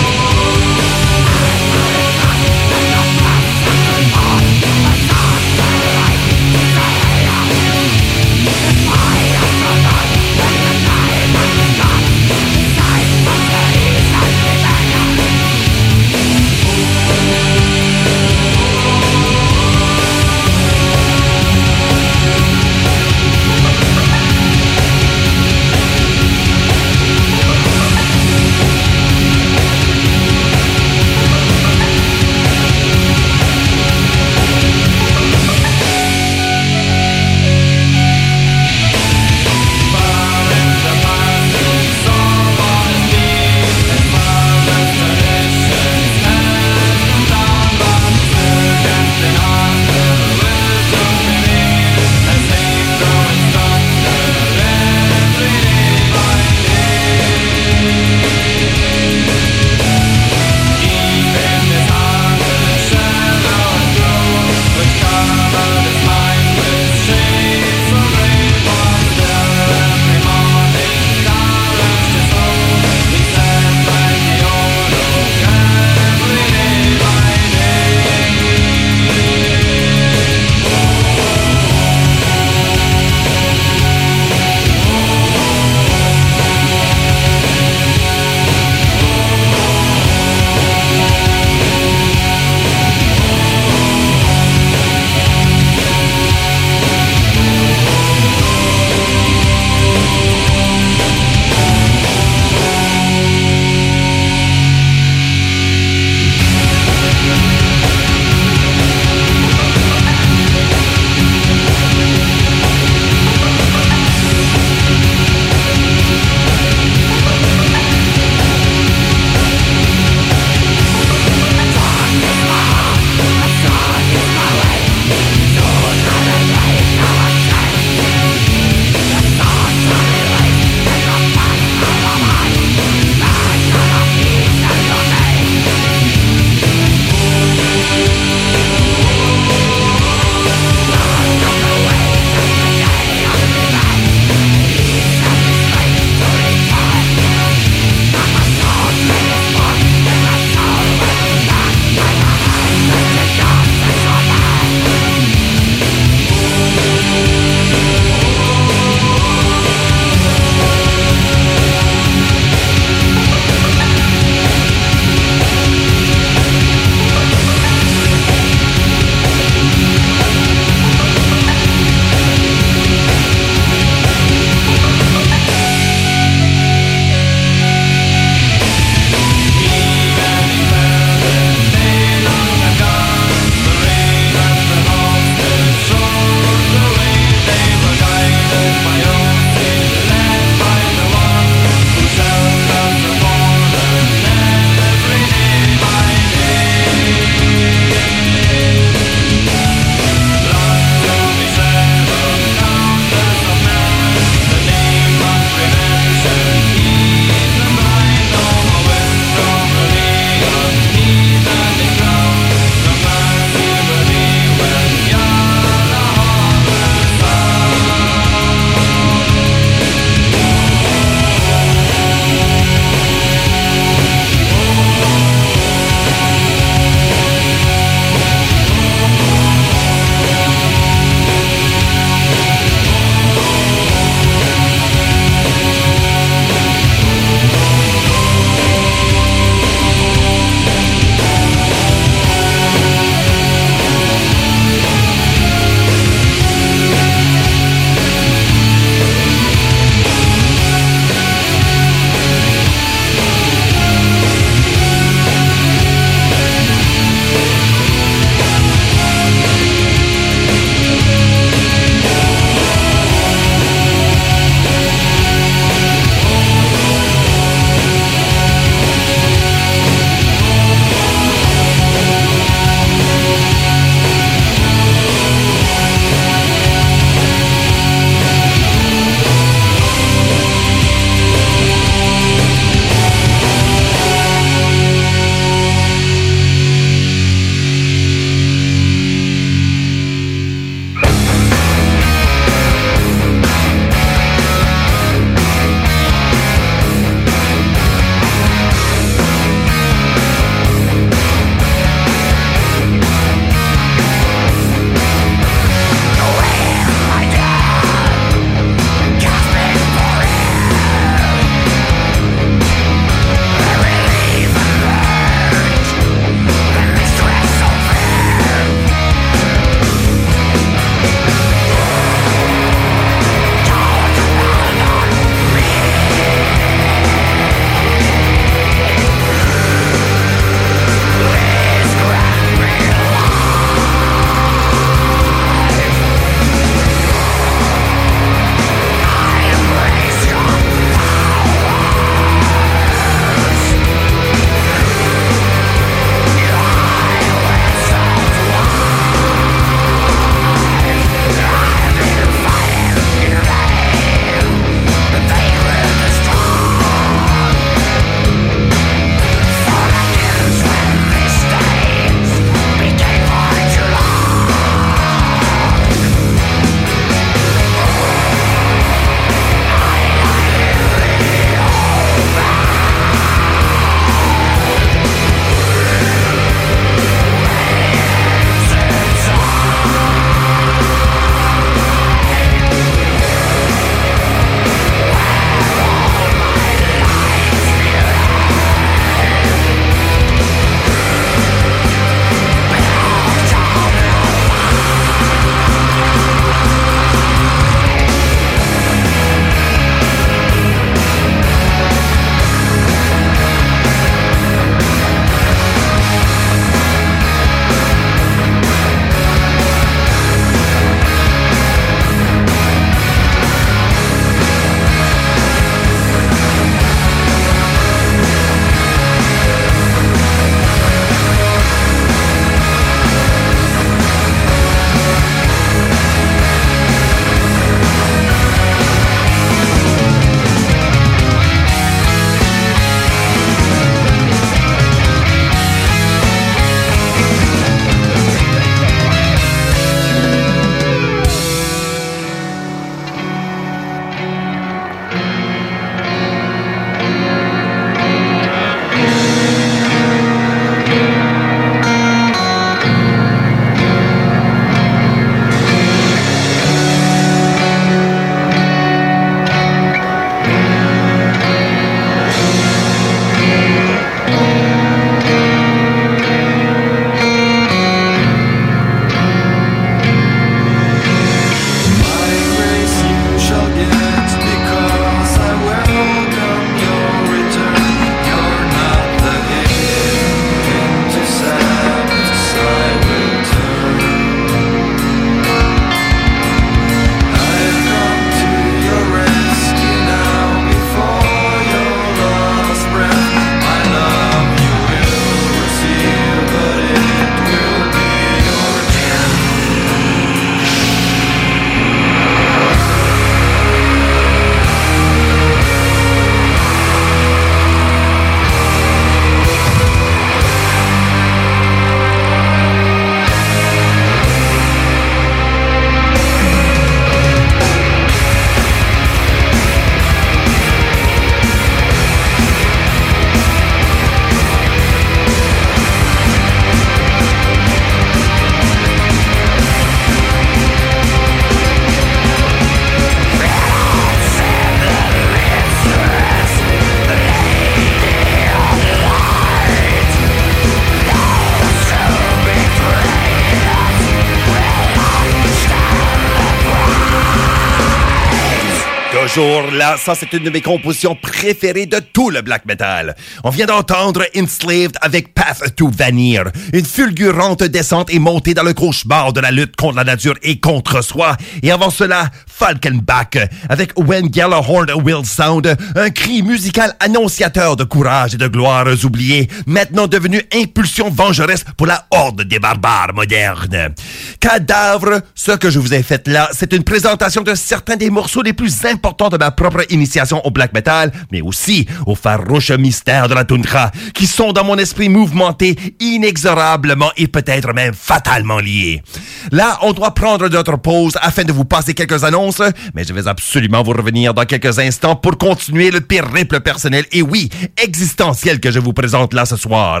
Bonjour, 549.34 549.70
là, 549.70 549.96
ça 549.96 550.14
c'est 550.14 550.30
une 550.34 550.44
de 550.44 550.50
mes 550.50 550.60
compositions 550.60 551.14
préférées 551.14 551.86
de 551.86 551.98
tout 552.00 552.28
le 552.28 552.42
black 552.42 552.66
metal. 552.66 553.16
On 553.44 553.48
vient 553.48 553.64
d'entendre 553.64 554.24
Enslaved 554.36 554.98
avec 555.00 555.32
Path 555.32 555.74
to 555.74 555.88
Vanir, 555.88 556.50
une 556.74 556.84
fulgurante 556.84 557.62
descente 557.62 558.12
et 558.12 558.18
montée 558.18 558.52
dans 558.52 558.62
le 558.62 558.74
cauchemar 558.74 559.32
de 559.32 559.40
la 559.40 559.50
lutte 559.50 559.74
contre 559.76 559.96
la 559.96 560.04
nature 560.04 560.34
et 560.42 560.60
contre 560.60 561.02
soi. 561.02 561.38
Et 561.62 561.70
avant 561.70 561.88
cela, 561.88 562.28
Falkenbach 562.46 563.38
avec 563.70 563.98
When 563.98 564.28
Gallahorn 564.28 564.90
Will 565.02 565.24
Sound, 565.24 565.78
un 565.96 566.10
cri 566.10 566.42
musical 566.42 566.94
annonciateur 567.00 567.76
de 567.76 567.84
courage 567.84 568.34
et 568.34 568.38
de 568.38 568.48
gloires 568.48 568.86
oubliées, 569.02 569.48
maintenant 569.66 570.08
devenu 570.08 570.42
impulsion 570.54 571.08
vengeresse 571.08 571.64
pour 571.78 571.86
la 571.86 572.04
horde 572.10 572.42
des 572.42 572.58
barbares 572.58 573.14
modernes. 573.14 573.94
Cadavre, 574.40 575.22
ce 575.34 575.52
que 575.52 575.70
je 575.70 575.78
vous 575.78 575.94
ai 575.94 576.02
fait 576.02 576.28
là, 576.28 576.50
c'est 576.52 576.74
une 576.74 576.84
présentation 576.84 577.40
de 577.40 577.54
certains 577.54 577.96
des 577.96 578.10
morceaux 578.10 578.42
les 578.42 578.52
plus 578.52 578.84
importants 578.84 579.21
de 579.28 579.36
ma 579.36 579.50
propre 579.50 579.84
initiation 579.90 580.44
au 580.46 580.50
black 580.50 580.72
metal, 580.72 581.12
mais 581.30 581.40
aussi 581.40 581.86
au 582.06 582.14
farouche 582.14 582.70
mystère 582.72 583.28
de 583.28 583.34
la 583.34 583.44
toundra, 583.44 583.90
qui 584.14 584.26
sont 584.26 584.52
dans 584.52 584.64
mon 584.64 584.76
esprit 584.78 585.08
mouvementé 585.08 585.76
inexorablement 586.00 587.10
et 587.16 587.28
peut-être 587.28 587.72
même 587.72 587.94
fatalement 587.94 588.58
liés. 588.58 589.02
Là, 589.50 589.78
on 589.82 589.92
doit 589.92 590.14
prendre 590.14 590.48
notre 590.48 590.76
pause 590.76 591.16
afin 591.20 591.44
de 591.44 591.52
vous 591.52 591.64
passer 591.64 591.94
quelques 591.94 592.24
annonces, 592.24 592.62
mais 592.94 593.04
je 593.04 593.12
vais 593.12 593.28
absolument 593.28 593.82
vous 593.82 593.92
revenir 593.92 594.34
dans 594.34 594.44
quelques 594.44 594.78
instants 594.78 595.16
pour 595.16 595.38
continuer 595.38 595.90
le 595.90 596.00
périple 596.00 596.60
personnel 596.60 597.04
et 597.12 597.22
oui, 597.22 597.50
existentiel 597.82 598.60
que 598.60 598.70
je 598.70 598.78
vous 598.78 598.92
présente 598.92 599.34
là 599.34 599.44
ce 599.44 599.56
soir. 599.56 600.00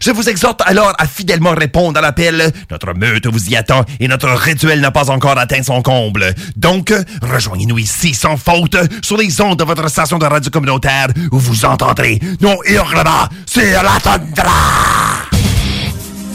Je 0.00 0.10
vous 0.10 0.28
exhorte 0.28 0.62
alors 0.64 0.94
à 0.98 1.06
fidèlement 1.06 1.54
répondre 1.54 1.98
à 1.98 2.02
l'appel. 2.02 2.52
Notre 2.70 2.94
meute 2.94 3.26
vous 3.26 3.50
y 3.50 3.56
attend 3.56 3.84
et 4.00 4.08
notre 4.08 4.28
rituel 4.28 4.80
n'a 4.80 4.90
pas 4.90 5.10
encore 5.10 5.38
atteint 5.38 5.62
son 5.62 5.82
comble. 5.82 6.34
Donc, 6.56 6.92
rejoignez-nous 7.22 7.78
ici 7.78 8.14
sans 8.14 8.36
faute 8.36 8.53
sur 9.02 9.16
les 9.16 9.40
ondes 9.40 9.58
de 9.58 9.64
votre 9.64 9.88
station 9.88 10.18
de 10.18 10.26
radio 10.26 10.50
communautaire 10.50 11.08
où 11.32 11.38
vous 11.38 11.64
entendrez 11.64 12.18
nos 12.40 12.62
hurlements 12.64 13.28
sur 13.46 13.82
la 13.82 13.98
tundra. 14.00 14.52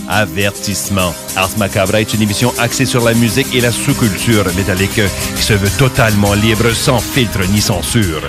Avertissement. 0.10 1.14
Ars 1.36 1.58
Macabra 1.58 2.02
est 2.02 2.14
une 2.16 2.24
émission 2.24 2.52
axée 2.58 2.86
sur 2.86 3.04
la 3.06 3.14
musique 3.14 3.54
et 3.54 3.62
la 3.62 3.72
sous-culture 3.72 4.46
métallique 4.56 5.02
qui 5.36 5.44
se 5.44 5.54
veut 5.54 5.70
totalement 5.78 6.34
libre, 6.34 6.72
sans 6.74 7.00
filtre 7.00 7.42
ni 7.52 7.62
censure. 7.62 8.22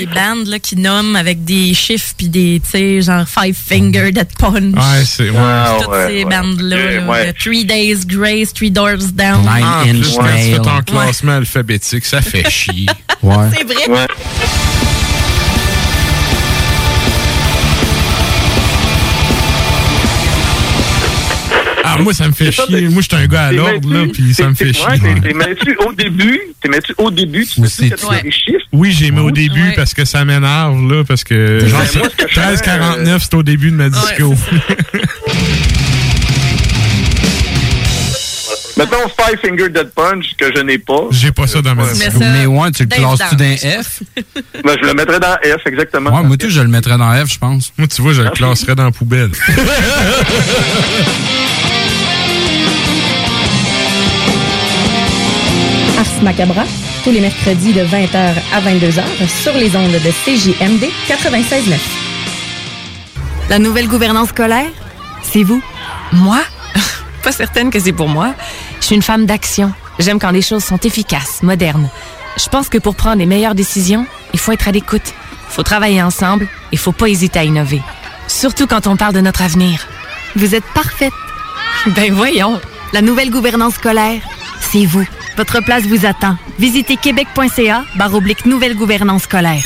Les 0.00 0.06
bandes 0.06 0.46
là, 0.46 0.58
qui 0.58 0.76
nomment 0.76 1.16
avec 1.16 1.44
des 1.44 1.74
chiffres 1.74 2.14
puis 2.16 2.28
des, 2.28 2.60
tu 2.62 2.70
sais, 2.70 3.02
genre 3.02 3.24
Five 3.26 3.54
Finger 3.54 4.12
Dead 4.12 4.28
Punch. 4.38 4.74
Ouais, 4.74 5.04
c'est. 5.04 5.30
Ouais. 5.30 5.38
Toutes 5.80 5.88
ouais, 5.90 6.06
ces 6.08 6.24
ouais. 6.24 6.24
bandes-là. 6.24 7.06
Ouais. 7.06 7.32
Three 7.34 7.64
Days 7.64 8.06
Grace, 8.06 8.52
Three 8.52 8.70
Doors 8.70 9.12
Down. 9.14 9.46
Ah, 9.48 9.82
en 9.82 9.88
plus, 9.88 10.16
quand 10.16 10.24
tu 10.24 10.52
fais 10.52 10.56
ton 10.58 10.80
classement 10.82 11.36
alphabétique, 11.36 12.04
ça 12.04 12.20
fait 12.22 12.48
chier. 12.50 12.86
Ouais. 13.22 13.34
C'est 13.56 13.64
vrai. 13.64 14.06
Ah, 21.98 22.02
moi, 22.02 22.12
ça 22.14 22.26
me 22.28 22.32
fait 22.32 22.52
chier. 22.52 22.88
Moi, 22.88 23.02
je 23.02 23.08
suis 23.14 23.24
un 23.24 23.26
gars 23.26 23.46
à 23.46 23.52
l'ordre, 23.52 23.92
là, 23.92 24.04
puis 24.12 24.34
ça 24.34 24.48
me 24.48 24.54
fait 24.54 24.72
chier. 24.72 24.86
ouais, 24.86 24.98
t'es- 25.20 25.32
mets-tu 25.34 25.76
au 25.86 25.92
début, 25.92 26.40
t'es 26.62 26.68
mets-tu 26.68 26.94
au 26.98 27.10
début, 27.10 27.46
tu 27.46 27.66
sais 27.66 27.90
que 27.90 27.96
tu 27.96 28.06
as 28.06 28.20
des 28.22 28.30
chiffres. 28.30 28.66
Oui, 28.72 28.92
j'ai 28.92 29.10
mis 29.10 29.20
au 29.20 29.30
début 29.30 29.72
parce 29.76 29.94
que 29.94 30.04
ça 30.04 30.24
m'énerve, 30.24 30.90
là, 30.90 31.02
parce 31.04 31.24
que 31.24 31.60
genre, 31.66 31.78
moi, 31.78 31.86
ce 31.86 31.98
que 32.16 32.28
je 32.28 32.34
fais, 32.34 32.40
13,49, 32.54 33.18
c'est 33.22 33.34
au 33.34 33.42
début 33.42 33.70
de 33.70 33.76
ma 33.76 33.88
disco. 33.88 34.34
Mettons 38.76 39.08
Five 39.08 39.38
Finger 39.42 39.68
Dead 39.68 39.90
Punch, 39.94 40.34
que 40.38 40.46
je 40.56 40.62
n'ai 40.62 40.78
pas. 40.78 41.08
J'ai 41.10 41.32
pas 41.32 41.46
ça 41.46 41.60
dans 41.60 41.74
ma 41.74 41.92
disco. 41.92 42.18
Mais 42.18 42.46
ouais, 42.46 42.70
tu 42.70 42.84
le 42.84 42.88
classes-tu 42.88 43.36
d'un 43.36 43.56
F? 43.56 44.00
Ben, 44.64 44.76
je 44.80 44.86
le 44.86 44.94
mettrais 44.94 45.20
dans 45.20 45.34
F, 45.42 45.66
exactement. 45.66 46.10
Ouais, 46.16 46.22
moi, 46.26 46.36
tout, 46.36 46.48
je 46.48 46.60
le 46.60 46.68
mettrais 46.68 46.96
dans 46.96 47.12
F, 47.26 47.32
je 47.32 47.38
pense. 47.38 47.72
Moi, 47.76 47.88
tu 47.88 48.00
vois, 48.02 48.12
je 48.14 48.22
le 48.22 48.30
classerais 48.30 48.74
dans 48.74 48.84
la 48.84 48.90
poubelle. 48.90 49.30
Ars 56.00 56.22
Macabra, 56.22 56.62
tous 57.04 57.10
les 57.10 57.20
mercredis 57.20 57.74
de 57.74 57.82
20h 57.82 58.32
à 58.54 58.60
22h 58.62 59.02
sur 59.42 59.52
les 59.52 59.76
ondes 59.76 59.92
de 59.92 59.98
CJMD 59.98 60.84
96.9. 61.06 61.74
La 63.50 63.58
nouvelle 63.58 63.86
gouvernance 63.86 64.30
scolaire, 64.30 64.70
c'est 65.22 65.42
vous. 65.42 65.62
Moi? 66.12 66.40
Pas 67.22 67.32
certaine 67.32 67.68
que 67.68 67.78
c'est 67.78 67.92
pour 67.92 68.08
moi. 68.08 68.34
Je 68.80 68.86
suis 68.86 68.94
une 68.94 69.02
femme 69.02 69.26
d'action. 69.26 69.74
J'aime 69.98 70.18
quand 70.18 70.30
les 70.30 70.40
choses 70.40 70.64
sont 70.64 70.78
efficaces, 70.78 71.42
modernes. 71.42 71.90
Je 72.38 72.48
pense 72.48 72.70
que 72.70 72.78
pour 72.78 72.94
prendre 72.94 73.18
les 73.18 73.26
meilleures 73.26 73.54
décisions, 73.54 74.06
il 74.32 74.38
faut 74.38 74.52
être 74.52 74.68
à 74.68 74.72
l'écoute. 74.72 75.12
Il 75.50 75.52
faut 75.52 75.62
travailler 75.62 76.02
ensemble. 76.02 76.48
Il 76.72 76.78
faut 76.78 76.92
pas 76.92 77.08
hésiter 77.08 77.40
à 77.40 77.44
innover. 77.44 77.82
Surtout 78.26 78.66
quand 78.66 78.86
on 78.86 78.96
parle 78.96 79.12
de 79.12 79.20
notre 79.20 79.42
avenir. 79.42 79.86
Vous 80.34 80.54
êtes 80.54 80.64
parfaite. 80.72 81.12
Ben 81.88 82.10
voyons. 82.10 82.58
La 82.94 83.02
nouvelle 83.02 83.30
gouvernance 83.30 83.74
scolaire, 83.74 84.22
c'est 84.60 84.86
vous. 84.86 85.06
Votre 85.40 85.64
place 85.64 85.86
vous 85.86 86.04
attend. 86.04 86.36
Visitez 86.58 86.98
québec.ca 86.98 87.86
oblique 88.12 88.44
nouvelle 88.44 88.76
gouvernance 88.76 89.22
scolaire. 89.22 89.64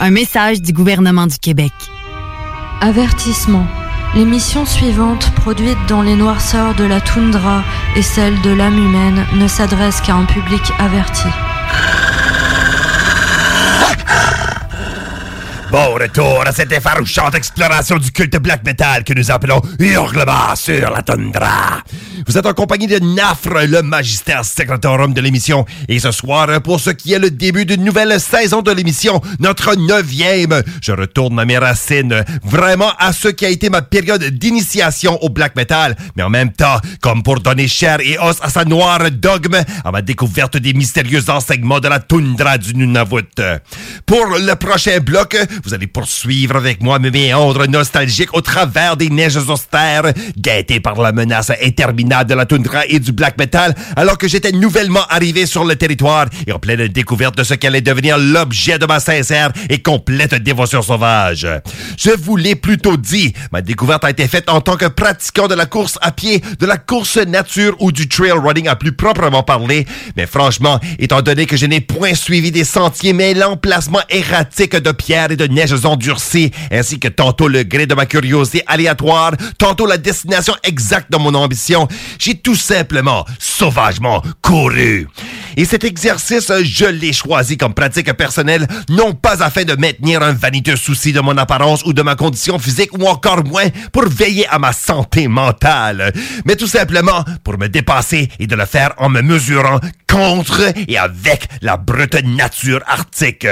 Un 0.00 0.10
message 0.10 0.60
du 0.60 0.72
gouvernement 0.72 1.28
du 1.28 1.38
Québec. 1.38 1.70
Avertissement. 2.80 3.64
L'émission 4.16 4.66
suivante, 4.66 5.32
produite 5.36 5.78
dans 5.86 6.02
les 6.02 6.16
noirceurs 6.16 6.74
de 6.74 6.82
la 6.82 7.00
toundra 7.00 7.62
et 7.94 8.02
celle 8.02 8.40
de 8.40 8.50
l'âme 8.50 8.76
humaine, 8.76 9.24
ne 9.34 9.46
s'adresse 9.46 10.00
qu'à 10.00 10.16
un 10.16 10.24
public 10.24 10.72
averti. 10.80 11.28
Bon 15.70 15.94
retour 15.94 16.44
à 16.46 16.52
cette 16.52 16.70
effarouchante 16.72 17.34
exploration 17.34 17.96
du 17.98 18.12
culte 18.12 18.36
black 18.36 18.64
metal 18.64 19.02
que 19.02 19.12
nous 19.12 19.30
appelons 19.32 19.60
Hurlement 19.80 20.54
sur 20.54 20.90
la 20.90 21.02
tundra. 21.02 21.82
Vous 22.26 22.38
êtes 22.38 22.46
en 22.46 22.54
compagnie 22.54 22.86
de 22.86 22.98
Nafre, 22.98 23.66
le 23.66 23.82
magistère 23.82 24.44
secretorum 24.44 25.12
de 25.12 25.20
l'émission. 25.20 25.64
Et 25.88 25.98
ce 25.98 26.12
soir, 26.12 26.60
pour 26.62 26.80
ce 26.80 26.90
qui 26.90 27.12
est 27.12 27.18
le 27.18 27.30
début 27.30 27.66
d'une 27.66 27.84
nouvelle 27.84 28.18
saison 28.20 28.62
de 28.62 28.70
l'émission, 28.70 29.20
notre 29.40 29.74
neuvième, 29.76 30.62
je 30.80 30.92
retourne 30.92 31.38
à 31.38 31.44
mes 31.44 31.58
racines, 31.58 32.24
vraiment 32.44 32.92
à 32.98 33.12
ce 33.12 33.28
qui 33.28 33.44
a 33.44 33.48
été 33.48 33.68
ma 33.68 33.82
période 33.82 34.24
d'initiation 34.24 35.22
au 35.22 35.28
black 35.28 35.56
metal, 35.56 35.96
mais 36.16 36.22
en 36.22 36.30
même 36.30 36.52
temps, 36.52 36.80
comme 37.00 37.22
pour 37.22 37.40
donner 37.40 37.68
chair 37.68 37.98
et 38.00 38.18
os 38.18 38.38
à 38.40 38.50
sa 38.50 38.64
noire 38.64 39.10
dogme, 39.10 39.62
à 39.84 39.90
ma 39.90 40.02
découverte 40.02 40.56
des 40.56 40.74
mystérieux 40.74 41.28
enseignements 41.28 41.80
de 41.80 41.88
la 41.88 41.98
toundra 42.00 42.56
du 42.58 42.74
Nunavut. 42.74 43.40
Pour 44.04 44.26
le 44.26 44.54
prochain 44.54 44.98
bloc, 45.00 45.36
vous 45.64 45.74
allez 45.74 45.86
poursuivre 45.86 46.56
avec 46.56 46.82
moi 46.82 46.98
mes 46.98 47.10
méandres 47.10 47.68
nostalgiques 47.68 48.34
au 48.34 48.40
travers 48.40 48.96
des 48.96 49.08
neiges 49.08 49.36
austères, 49.36 50.12
guettés 50.36 50.80
par 50.80 51.00
la 51.00 51.12
menace 51.12 51.50
interminable 51.62 52.30
de 52.30 52.34
la 52.34 52.46
toundra 52.46 52.86
et 52.86 52.98
du 52.98 53.12
black 53.12 53.38
metal, 53.38 53.74
alors 53.96 54.18
que 54.18 54.28
j'étais 54.28 54.52
nouvellement 54.52 55.04
arrivé 55.08 55.46
sur 55.46 55.64
le 55.64 55.76
territoire 55.76 56.26
et 56.46 56.52
en 56.52 56.58
pleine 56.58 56.88
découverte 56.88 57.36
de 57.36 57.44
ce 57.44 57.54
qu'allait 57.54 57.80
devenir 57.80 58.18
l'objet 58.18 58.78
de 58.78 58.86
ma 58.86 59.00
sincère 59.00 59.52
et 59.68 59.80
complète 59.80 60.34
dévotion 60.34 60.82
sauvage. 60.82 61.46
Je 61.96 62.10
vous 62.10 62.36
l'ai 62.36 62.54
plutôt 62.54 62.96
dit, 62.96 63.32
ma 63.52 63.62
découverte 63.62 64.04
a 64.04 64.10
été 64.10 64.28
faite 64.28 64.48
en 64.48 64.60
tant 64.60 64.76
que 64.76 64.86
pratiquant 64.86 65.48
de 65.48 65.54
la 65.54 65.66
course 65.66 65.98
à 66.02 66.12
pied, 66.12 66.42
de 66.58 66.66
la 66.66 66.76
course 66.76 67.16
nature 67.16 67.76
ou 67.80 67.92
du 67.92 68.08
trail 68.08 68.32
running 68.32 68.68
à 68.68 68.76
plus 68.76 68.92
proprement 68.92 69.42
parler, 69.42 69.86
mais 70.16 70.26
franchement, 70.26 70.80
étant 70.98 71.22
donné 71.22 71.46
que 71.46 71.56
je 71.56 71.66
n'ai 71.66 71.80
point 71.80 72.14
suivi 72.14 72.50
des 72.50 72.64
sentiers 72.64 73.12
mêlant 73.12 73.36
l'emplacement 73.50 74.00
erratique 74.08 74.76
de 74.76 74.92
pierres 74.92 75.30
et 75.30 75.36
de 75.36 75.45
neiges 75.48 75.84
endurcies, 75.84 76.50
ainsi 76.70 76.98
que 76.98 77.08
tantôt 77.08 77.48
le 77.48 77.62
gré 77.62 77.86
de 77.86 77.94
ma 77.94 78.06
curiosité 78.06 78.62
aléatoire, 78.66 79.32
tantôt 79.58 79.86
la 79.86 79.98
destination 79.98 80.54
exacte 80.62 81.10
de 81.10 81.16
mon 81.16 81.34
ambition, 81.34 81.88
j'ai 82.18 82.34
tout 82.34 82.54
simplement, 82.54 83.24
sauvagement 83.38 84.22
couru. 84.42 85.08
Et 85.56 85.64
cet 85.64 85.84
exercice, 85.84 86.52
je 86.62 86.84
l'ai 86.84 87.12
choisi 87.12 87.56
comme 87.56 87.72
pratique 87.72 88.12
personnelle, 88.12 88.66
non 88.90 89.14
pas 89.14 89.42
afin 89.42 89.64
de 89.64 89.74
maintenir 89.74 90.22
un 90.22 90.32
vaniteux 90.32 90.76
souci 90.76 91.12
de 91.12 91.20
mon 91.20 91.36
apparence 91.38 91.82
ou 91.84 91.92
de 91.92 92.02
ma 92.02 92.14
condition 92.14 92.58
physique, 92.58 92.96
ou 92.98 93.06
encore 93.06 93.44
moins 93.44 93.68
pour 93.92 94.06
veiller 94.08 94.46
à 94.48 94.58
ma 94.58 94.72
santé 94.72 95.28
mentale, 95.28 96.12
mais 96.44 96.56
tout 96.56 96.66
simplement 96.66 97.24
pour 97.42 97.58
me 97.58 97.68
dépasser 97.68 98.28
et 98.38 98.46
de 98.46 98.54
le 98.54 98.66
faire 98.66 98.92
en 98.98 99.08
me 99.08 99.22
mesurant 99.22 99.80
contre 100.08 100.72
et 100.88 100.98
avec 100.98 101.48
la 101.62 101.76
brute 101.76 102.22
nature 102.24 102.82
arctique. 102.86 103.46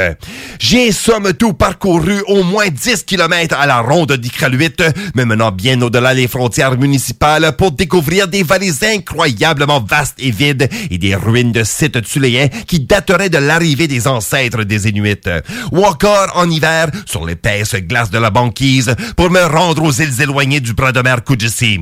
J'ai 0.59 0.93
somme 0.93 1.33
tout 1.33 1.53
parcouru 1.53 1.84
au 1.85 2.43
moins 2.43 2.69
10 2.69 3.05
km 3.05 3.57
à 3.59 3.67
la 3.67 3.81
ronde 3.81 4.13
d'Iqaluit, 4.13 4.77
me 5.15 5.25
menant 5.25 5.53
bien 5.53 5.81
au-delà 5.83 6.15
des 6.15 6.29
frontières 6.29 6.79
municipales 6.79 7.55
pour 7.59 7.73
découvrir 7.73 8.27
des 8.29 8.43
vallées 8.43 8.73
incroyablement 8.83 9.81
vastes 9.81 10.17
et 10.19 10.31
vides 10.31 10.69
et 10.91 10.99
des 10.99 11.15
ruines 11.15 11.53
de 11.53 11.63
sites 11.63 12.03
thuléen 12.03 12.49
qui 12.67 12.81
daterait 12.81 13.29
de 13.29 13.39
l'arrivée 13.39 13.87
des 13.87 14.07
ancêtres 14.07 14.65
des 14.65 14.89
Inuits. 14.89 15.29
Ou 15.73 15.85
encore, 15.85 16.33
en 16.35 16.49
hiver, 16.49 16.89
sur 17.07 17.27
l'épaisse 17.27 17.75
glace 17.75 18.11
de 18.11 18.19
la 18.19 18.31
banquise, 18.31 18.95
pour 19.17 19.31
me 19.31 19.45
rendre 19.45 19.83
aux 19.83 19.93
îles 19.93 20.23
éloignées 20.23 20.61
du 20.61 20.73
bras 20.73 20.93
de 20.93 21.01
mer 21.01 21.23
Kujisi. 21.23 21.81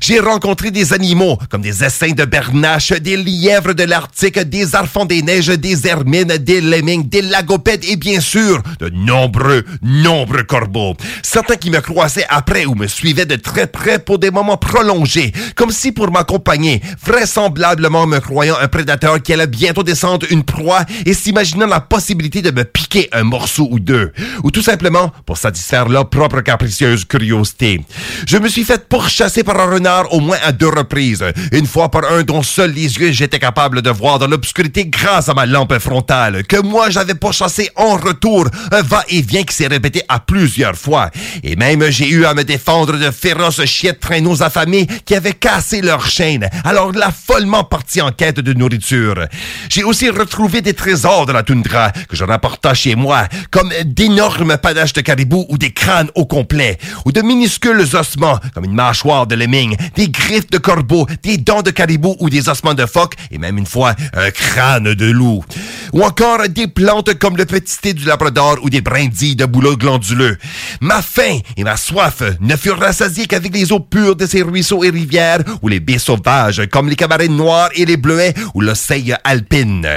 J'ai 0.00 0.18
rencontré 0.18 0.70
des 0.70 0.92
animaux, 0.92 1.38
comme 1.48 1.62
des 1.62 1.84
essaims 1.84 2.14
de 2.14 2.24
bernache, 2.24 2.92
des 2.92 3.16
lièvres 3.16 3.74
de 3.74 3.84
l'Arctique, 3.84 4.38
des 4.38 4.74
arfans 4.74 5.04
des 5.04 5.22
neiges, 5.22 5.46
des 5.46 5.86
hermines, 5.86 6.38
des 6.38 6.60
lemmings, 6.60 7.08
des 7.08 7.22
lagopèdes 7.22 7.84
et 7.84 7.96
bien 7.96 8.20
sûr, 8.20 8.62
de 8.80 8.88
nombreux, 8.90 9.43
nombreux 9.82 10.44
corbeaux. 10.44 10.94
Certains 11.22 11.56
qui 11.56 11.70
me 11.70 11.80
croisaient 11.80 12.26
après 12.28 12.64
ou 12.66 12.74
me 12.74 12.86
suivaient 12.86 13.26
de 13.26 13.36
très 13.36 13.66
près 13.66 13.98
pour 13.98 14.18
des 14.18 14.30
moments 14.30 14.56
prolongés, 14.56 15.32
comme 15.54 15.70
si 15.70 15.92
pour 15.92 16.10
m'accompagner, 16.10 16.80
vraisemblablement 17.04 18.06
me 18.06 18.18
croyant 18.20 18.56
un 18.60 18.68
prédateur 18.68 19.22
qui 19.22 19.32
allait 19.32 19.46
bientôt 19.46 19.82
descendre 19.82 20.26
une 20.30 20.44
proie 20.44 20.84
et 21.06 21.14
s'imaginant 21.14 21.66
la 21.66 21.80
possibilité 21.80 22.42
de 22.42 22.50
me 22.50 22.64
piquer 22.64 23.08
un 23.12 23.24
morceau 23.24 23.68
ou 23.70 23.80
deux, 23.80 24.12
ou 24.42 24.50
tout 24.50 24.62
simplement 24.62 25.12
pour 25.26 25.38
satisfaire 25.38 25.88
leur 25.88 26.08
propre 26.08 26.40
capricieuse 26.40 27.04
curiosité. 27.04 27.80
Je 28.26 28.38
me 28.38 28.48
suis 28.48 28.64
fait 28.64 28.88
pourchasser 28.88 29.42
par 29.42 29.60
un 29.60 29.72
renard 29.72 30.12
au 30.12 30.20
moins 30.20 30.38
à 30.44 30.52
deux 30.52 30.68
reprises, 30.68 31.24
une 31.52 31.66
fois 31.66 31.90
par 31.90 32.10
un 32.10 32.22
dont 32.22 32.42
seuls 32.42 32.72
les 32.72 32.96
yeux 32.98 33.12
j'étais 33.12 33.38
capable 33.38 33.82
de 33.82 33.90
voir 33.90 34.18
dans 34.18 34.26
l'obscurité 34.26 34.86
grâce 34.86 35.28
à 35.28 35.34
ma 35.34 35.46
lampe 35.46 35.78
frontale, 35.78 36.44
que 36.44 36.60
moi 36.60 36.90
j'avais 36.90 37.14
pourchassé 37.14 37.70
en 37.76 37.96
retour, 37.96 38.46
un 38.72 38.82
va-et-vient 38.82 39.33
qui 39.42 39.54
s'est 39.54 39.66
répété 39.66 40.02
à 40.08 40.20
plusieurs 40.20 40.76
fois. 40.76 41.10
Et 41.42 41.56
même 41.56 41.90
j'ai 41.90 42.08
eu 42.08 42.24
à 42.24 42.34
me 42.34 42.44
défendre 42.44 42.96
de 42.96 43.10
féroces 43.10 43.64
chiettes 43.64 44.00
traîneaux 44.00 44.42
affamés 44.42 44.86
qui 45.04 45.14
avaient 45.16 45.32
cassé 45.32 45.80
leur 45.80 46.06
chaîne, 46.06 46.48
alors 46.64 46.92
là 46.92 47.10
follement 47.10 47.64
parti 47.64 48.00
en 48.00 48.12
quête 48.12 48.38
de 48.38 48.52
nourriture. 48.52 49.26
J'ai 49.68 49.82
aussi 49.82 50.08
retrouvé 50.10 50.60
des 50.60 50.74
trésors 50.74 51.26
de 51.26 51.32
la 51.32 51.42
toundra 51.42 51.90
que 51.90 52.16
je 52.16 52.24
rapporta 52.24 52.74
chez 52.74 52.94
moi, 52.94 53.26
comme 53.50 53.72
d'énormes 53.84 54.56
panaches 54.58 54.92
de 54.92 55.00
caribou 55.00 55.46
ou 55.48 55.58
des 55.58 55.72
crânes 55.72 56.10
au 56.14 56.26
complet, 56.26 56.78
ou 57.04 57.12
de 57.12 57.22
minuscules 57.22 57.96
ossements, 57.96 58.38
comme 58.54 58.64
une 58.64 58.74
mâchoire 58.74 59.26
de 59.26 59.34
lemming, 59.34 59.76
des 59.96 60.08
griffes 60.08 60.50
de 60.50 60.58
corbeau, 60.58 61.06
des 61.22 61.38
dents 61.38 61.62
de 61.62 61.70
caribou 61.70 62.16
ou 62.20 62.30
des 62.30 62.48
ossements 62.48 62.74
de 62.74 62.86
phoque, 62.86 63.14
et 63.30 63.38
même 63.38 63.58
une 63.58 63.66
fois 63.66 63.94
un 64.12 64.30
crâne 64.30 64.94
de 64.94 65.10
loup. 65.10 65.44
Ou 65.92 66.02
encore 66.02 66.48
des 66.48 66.66
plantes 66.66 67.14
comme 67.18 67.36
le 67.36 67.46
petit 67.46 67.78
thé 67.80 67.94
du 67.94 68.04
labrador 68.04 68.58
ou 68.62 68.70
des 68.70 68.80
brindilles 68.80 69.23
de 69.32 69.46
bouleau 69.46 69.76
glanduleux. 69.76 70.36
Ma 70.80 71.00
faim 71.00 71.38
et 71.56 71.64
ma 71.64 71.76
soif 71.76 72.22
ne 72.40 72.56
furent 72.56 72.78
rassasiées 72.78 73.26
qu'avec 73.26 73.54
les 73.54 73.72
eaux 73.72 73.80
pures 73.80 74.16
de 74.16 74.26
ces 74.26 74.42
ruisseaux 74.42 74.84
et 74.84 74.90
rivières 74.90 75.40
ou 75.62 75.68
les 75.68 75.80
baies 75.80 75.98
sauvages 75.98 76.62
comme 76.70 76.88
les 76.88 76.96
camarades 76.96 77.30
noirs 77.30 77.70
et 77.74 77.86
les 77.86 77.96
bleuets 77.96 78.34
ou 78.54 78.60
l'océan 78.60 79.16
alpine. 79.24 79.88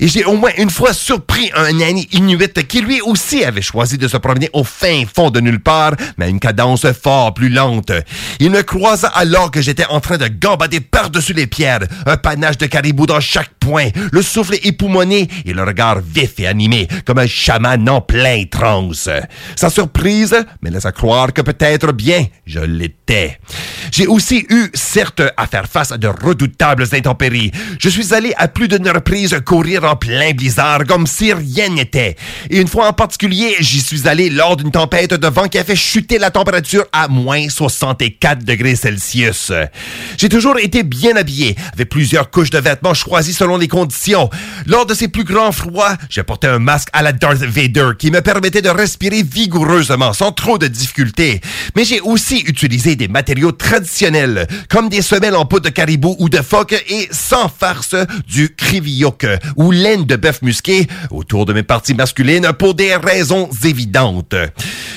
Et 0.00 0.08
j'ai 0.08 0.24
au 0.24 0.36
moins 0.36 0.50
une 0.58 0.70
fois 0.70 0.92
surpris 0.92 1.50
un 1.54 1.80
ami 1.80 2.08
inuit 2.12 2.66
qui 2.68 2.80
lui 2.80 3.00
aussi 3.00 3.44
avait 3.44 3.62
choisi 3.62 3.98
de 3.98 4.08
se 4.08 4.16
promener 4.16 4.48
au 4.52 4.62
fin 4.62 5.02
fond 5.12 5.30
de 5.30 5.40
nulle 5.40 5.60
part, 5.60 5.94
mais 6.16 6.26
à 6.26 6.28
une 6.28 6.40
cadence 6.40 6.86
fort 6.92 7.34
plus 7.34 7.48
lente. 7.48 7.92
Il 8.40 8.50
me 8.50 8.62
croisa 8.62 9.08
alors 9.08 9.50
que 9.50 9.62
j'étais 9.62 9.86
en 9.86 10.00
train 10.00 10.18
de 10.18 10.28
gambader 10.28 10.80
par-dessus 10.80 11.32
les 11.32 11.46
pierres, 11.46 11.80
un 12.06 12.16
panache 12.16 12.58
de 12.58 12.66
caribou 12.66 13.06
dans 13.06 13.20
chaque 13.20 13.52
point, 13.58 13.88
le 14.12 14.22
souffle 14.22 14.56
époumoné 14.62 15.28
et 15.44 15.52
le 15.52 15.64
regard 15.64 16.00
vif 16.00 16.38
et 16.38 16.46
animé, 16.46 16.88
comme 17.04 17.18
un 17.18 17.26
chaman 17.26 17.88
en 17.88 18.00
plein 18.00 18.44
transe. 18.50 18.75
Sa 19.56 19.70
surprise 19.70 20.36
me 20.62 20.70
laissa 20.70 20.92
croire 20.92 21.32
que 21.32 21.42
peut-être 21.42 21.92
bien 21.92 22.26
je 22.46 22.60
l'étais. 22.60 23.38
J'ai 23.92 24.06
aussi 24.06 24.46
eu, 24.50 24.68
certes, 24.74 25.22
à 25.36 25.46
faire 25.46 25.66
face 25.66 25.92
à 25.92 25.98
de 25.98 26.08
redoutables 26.08 26.86
intempéries. 26.92 27.52
Je 27.78 27.88
suis 27.88 28.12
allé 28.12 28.32
à 28.36 28.48
plus 28.48 28.68
d'une 28.68 28.88
reprise 28.88 29.36
courir 29.44 29.84
en 29.84 29.96
plein 29.96 30.32
blizzard 30.32 30.84
comme 30.86 31.06
si 31.06 31.32
rien 31.32 31.68
n'était. 31.68 32.16
Et 32.50 32.60
une 32.60 32.68
fois 32.68 32.88
en 32.88 32.92
particulier, 32.92 33.56
j'y 33.60 33.80
suis 33.80 34.08
allé 34.08 34.28
lors 34.30 34.56
d'une 34.56 34.70
tempête 34.70 35.14
de 35.14 35.28
vent 35.28 35.48
qui 35.48 35.58
a 35.58 35.64
fait 35.64 35.76
chuter 35.76 36.18
la 36.18 36.30
température 36.30 36.84
à 36.92 37.08
moins 37.08 37.48
64 37.48 38.44
degrés 38.44 38.76
Celsius. 38.76 39.52
J'ai 40.16 40.28
toujours 40.28 40.58
été 40.58 40.82
bien 40.82 41.16
habillé, 41.16 41.56
avec 41.72 41.88
plusieurs 41.88 42.30
couches 42.30 42.50
de 42.50 42.58
vêtements 42.58 42.94
choisis 42.94 43.36
selon 43.36 43.56
les 43.56 43.68
conditions. 43.68 44.30
Lors 44.66 44.86
de 44.86 44.94
ces 44.94 45.08
plus 45.08 45.24
grands 45.24 45.52
froids, 45.52 45.96
j'ai 46.10 46.22
porté 46.22 46.48
un 46.48 46.58
masque 46.58 46.88
à 46.92 47.02
la 47.02 47.12
Darth 47.12 47.38
Vader 47.38 47.90
qui 47.98 48.10
me 48.10 48.20
permettait 48.20 48.62
de 48.62 48.65
respirer 48.68 49.22
vigoureusement 49.22 50.12
sans 50.12 50.32
trop 50.32 50.58
de 50.58 50.66
difficultés. 50.66 51.40
Mais 51.74 51.84
j'ai 51.84 52.00
aussi 52.00 52.40
utilisé 52.40 52.96
des 52.96 53.08
matériaux 53.08 53.52
traditionnels, 53.52 54.46
comme 54.68 54.88
des 54.88 55.02
semelles 55.02 55.36
en 55.36 55.44
peau 55.44 55.60
de 55.60 55.68
caribou 55.68 56.16
ou 56.18 56.28
de 56.28 56.42
phoque 56.42 56.84
et 56.88 57.08
sans 57.10 57.48
farce 57.48 57.94
du 58.26 58.54
kriviouk 58.54 59.26
ou 59.56 59.70
laine 59.70 60.04
de 60.04 60.16
bœuf 60.16 60.42
musqué 60.42 60.86
autour 61.10 61.46
de 61.46 61.52
mes 61.52 61.62
parties 61.62 61.94
masculines 61.94 62.52
pour 62.58 62.74
des 62.74 62.96
raisons 62.96 63.48
évidentes. 63.64 64.34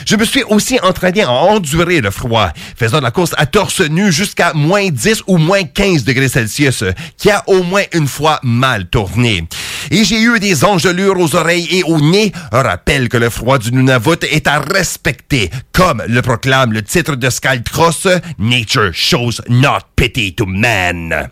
Je 0.06 0.16
me 0.16 0.26
suis 0.26 0.44
aussi 0.44 0.80
entraîné 0.82 1.24
à 1.24 1.32
endurer 1.32 2.02
le 2.02 2.12
froid, 2.12 2.50
faisant 2.76 3.02
la 3.02 3.12
course 3.12 3.34
à 3.38 3.46
torse 3.46 3.82
nu 3.82 4.12
jusqu'à 4.12 4.54
moins 4.54 4.90
10 4.90 5.24
ou 5.28 5.38
moins 5.38 5.64
15 5.64 6.04
degrés 6.04 6.30
Celsius, 6.30 6.84
qui 7.18 7.30
a 7.30 7.44
au 7.48 7.64
moins 7.64 7.84
une 7.94 8.08
fois 8.08 8.40
mal 8.44 8.88
tourné. 8.88 9.48
Et 9.92 10.04
j'ai 10.04 10.22
eu 10.22 10.40
des 10.40 10.64
engelures 10.64 11.20
aux 11.20 11.36
oreilles 11.36 11.68
et 11.72 11.84
au 11.84 12.00
nez, 12.00 12.32
rappel 12.52 13.10
que 13.10 13.18
le 13.18 13.30
froid 13.30 13.49
du 13.58 13.72
Nunavut 13.72 14.24
est 14.30 14.48
à 14.48 14.60
respecter, 14.60 15.50
comme 15.72 16.04
le 16.08 16.22
proclame 16.22 16.74
le 16.74 16.84
titre 16.84 17.16
de 17.16 17.30
Cross, 17.64 18.08
Nature 18.38 18.92
shows 18.94 19.42
not 19.50 19.80
pity 19.96 20.34
to 20.34 20.46
man. 20.46 21.30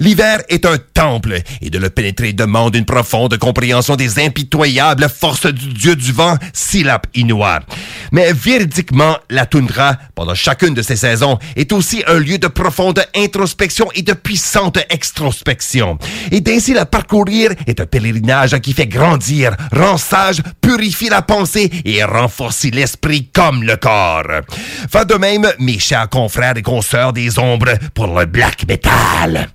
L'hiver 0.00 0.42
est 0.48 0.66
un 0.66 0.78
temple, 0.92 1.40
et 1.62 1.70
de 1.70 1.78
le 1.78 1.90
pénétrer 1.90 2.32
demande 2.32 2.74
une 2.76 2.84
profonde 2.84 3.36
compréhension 3.38 3.96
des 3.96 4.18
impitoyables 4.18 5.08
forces 5.08 5.46
du 5.46 5.72
dieu 5.72 5.96
du 5.96 6.12
vent, 6.12 6.36
Silap 6.52 7.06
Inua. 7.14 7.60
Mais 8.12 8.32
véridiquement, 8.32 9.16
la 9.30 9.46
toundra, 9.46 9.96
pendant 10.14 10.34
chacune 10.34 10.74
de 10.74 10.82
ces 10.82 10.96
saisons, 10.96 11.38
est 11.56 11.72
aussi 11.72 12.02
un 12.06 12.18
lieu 12.18 12.38
de 12.38 12.48
profonde 12.48 13.04
introspection 13.16 13.88
et 13.94 14.02
de 14.02 14.12
puissante 14.12 14.78
extrospection. 14.90 15.98
Et 16.30 16.40
d'ainsi 16.40 16.74
la 16.74 16.86
parcourir 16.86 17.50
est 17.66 17.80
un 17.80 17.86
pèlerinage 17.86 18.58
qui 18.60 18.72
fait 18.72 18.86
grandir, 18.86 19.56
rend 19.72 19.96
sage, 19.96 20.42
purifie 20.60 21.08
la 21.08 21.22
pensée 21.22 21.53
et 21.56 22.04
renforce 22.04 22.64
l'esprit 22.64 23.28
comme 23.32 23.62
le 23.62 23.76
corps. 23.76 24.42
Va 24.90 25.04
de 25.04 25.14
même, 25.14 25.46
mes 25.58 25.78
chers 25.78 26.08
confrères 26.08 26.56
et 26.56 26.62
consoeurs 26.62 27.12
des 27.12 27.38
ombres, 27.38 27.74
pour 27.94 28.06
le 28.18 28.26
black 28.26 28.66
metal. 28.68 29.48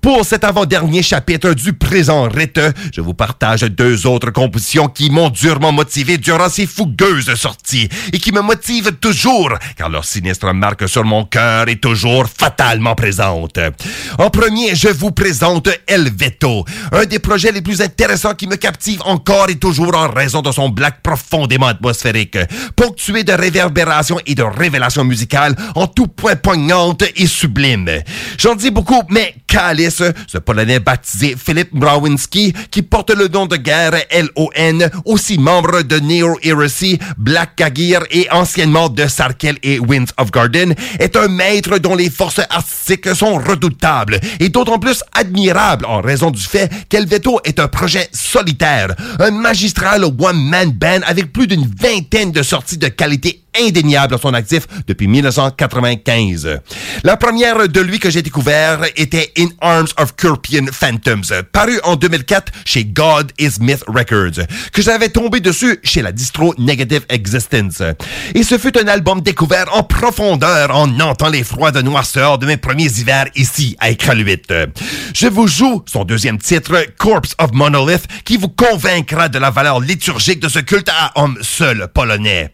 Pour 0.00 0.24
cet 0.24 0.44
avant-dernier 0.44 1.02
chapitre 1.02 1.54
du 1.54 1.72
présent 1.72 2.28
rite, 2.28 2.60
je 2.94 3.00
vous 3.00 3.14
partage 3.14 3.62
deux 3.62 4.06
autres 4.06 4.30
compositions 4.30 4.88
qui 4.88 5.10
m'ont 5.10 5.28
durement 5.28 5.72
motivé 5.72 6.18
durant 6.18 6.48
ces 6.48 6.66
fougueuses 6.66 7.34
sorties 7.34 7.88
et 8.12 8.18
qui 8.18 8.30
me 8.30 8.40
motivent 8.40 8.92
toujours, 9.00 9.52
car 9.76 9.88
leur 9.88 10.04
sinistre 10.04 10.52
marque 10.54 10.88
sur 10.88 11.04
mon 11.04 11.24
cœur 11.24 11.68
est 11.68 11.82
toujours 11.82 12.26
fatalement 12.26 12.94
présente. 12.94 13.58
En 14.18 14.30
premier, 14.30 14.76
je 14.76 14.88
vous 14.88 15.10
présente 15.10 15.68
El 15.86 16.10
Veto, 16.14 16.64
un 16.92 17.04
des 17.04 17.18
projets 17.18 17.52
les 17.52 17.62
plus 17.62 17.82
intéressants 17.82 18.34
qui 18.34 18.46
me 18.46 18.56
captive 18.56 19.02
encore 19.04 19.50
et 19.50 19.56
toujours 19.56 19.96
en 19.96 20.08
raison 20.08 20.42
de 20.42 20.52
son 20.52 20.68
black 20.68 21.02
profondément 21.38 21.66
atmosphérique, 21.68 22.36
ponctué 22.74 23.22
de 23.22 23.32
réverbérations 23.32 24.18
et 24.26 24.34
de 24.34 24.42
révélations 24.42 25.04
musicales 25.04 25.54
en 25.76 25.86
tout 25.86 26.08
point 26.08 26.34
poignantes 26.34 27.04
et 27.14 27.28
sublimes. 27.28 28.02
J'en 28.38 28.56
dis 28.56 28.72
beaucoup, 28.72 29.02
mais 29.08 29.36
Calice, 29.46 30.02
ce 30.26 30.38
Polonais 30.38 30.80
baptisé 30.80 31.36
Philip 31.38 31.68
Brawinski, 31.72 32.52
qui 32.70 32.82
porte 32.82 33.10
le 33.14 33.28
nom 33.28 33.46
de 33.46 33.56
guerre 33.56 33.92
LON, 34.12 34.90
aussi 35.04 35.38
membre 35.38 35.82
de 35.82 36.00
Neo 36.00 36.38
Heresy, 36.42 36.98
Black 37.16 37.54
Kagir 37.56 38.02
et 38.10 38.28
anciennement 38.30 38.88
de 38.88 39.06
Sarkel 39.06 39.58
et 39.62 39.78
Winds 39.78 40.12
of 40.18 40.32
Garden, 40.32 40.74
est 40.98 41.16
un 41.16 41.28
maître 41.28 41.78
dont 41.78 41.94
les 41.94 42.10
forces 42.10 42.40
artistiques 42.50 43.14
sont 43.14 43.38
redoutables 43.38 44.18
et 44.40 44.48
d'autant 44.48 44.78
plus 44.78 45.02
admirables 45.14 45.86
en 45.86 46.00
raison 46.00 46.30
du 46.30 46.42
fait 46.42 46.70
qu'Elveto 46.88 47.40
est 47.44 47.60
un 47.60 47.68
projet 47.68 48.08
solitaire, 48.12 48.94
un 49.20 49.30
magistral 49.30 50.04
one-man 50.04 50.72
band 50.72 51.00
avec 51.06 51.27
plus 51.28 51.46
d'une 51.46 51.66
vingtaine 51.66 52.32
de 52.32 52.42
sorties 52.42 52.78
de 52.78 52.88
qualité 52.88 53.42
indéniable 53.60 54.14
à 54.14 54.18
son 54.18 54.34
actif 54.34 54.66
depuis 54.86 55.08
1995. 55.08 56.60
La 57.04 57.16
première 57.16 57.68
de 57.68 57.80
lui 57.80 57.98
que 57.98 58.10
j'ai 58.10 58.22
découvert 58.22 58.80
était 58.96 59.32
In 59.38 59.48
Arms 59.60 59.88
of 59.98 60.14
Curpian 60.16 60.66
Phantoms, 60.72 61.42
paru 61.52 61.78
en 61.84 61.96
2004 61.96 62.52
chez 62.64 62.84
God 62.84 63.32
is 63.38 63.60
Myth 63.60 63.84
Records, 63.86 64.46
que 64.72 64.82
j'avais 64.82 65.08
tombé 65.08 65.40
dessus 65.40 65.78
chez 65.82 66.02
la 66.02 66.12
distro 66.12 66.54
Negative 66.58 67.04
Existence. 67.08 67.82
Et 68.34 68.42
ce 68.42 68.58
fut 68.58 68.78
un 68.78 68.88
album 68.88 69.20
découvert 69.20 69.66
en 69.74 69.82
profondeur 69.82 70.74
en 70.74 71.00
entend 71.00 71.28
les 71.28 71.44
froids 71.44 71.72
de 71.72 71.82
noirceur 71.82 72.38
de 72.38 72.46
mes 72.46 72.56
premiers 72.56 72.90
hivers 72.98 73.26
ici 73.34 73.76
à 73.80 73.90
Écraluit. 73.90 74.28
Je 75.14 75.26
vous 75.26 75.46
joue 75.46 75.82
son 75.86 76.04
deuxième 76.04 76.38
titre, 76.38 76.76
Corpse 76.98 77.34
of 77.38 77.52
Monolith, 77.52 78.06
qui 78.24 78.36
vous 78.36 78.48
convaincra 78.48 79.28
de 79.28 79.38
la 79.38 79.50
valeur 79.50 79.80
liturgique 79.80 80.40
de 80.40 80.48
ce 80.48 80.58
culte 80.58 80.88
à 80.88 81.12
homme 81.20 81.38
seul 81.40 81.88
polonais. 81.94 82.52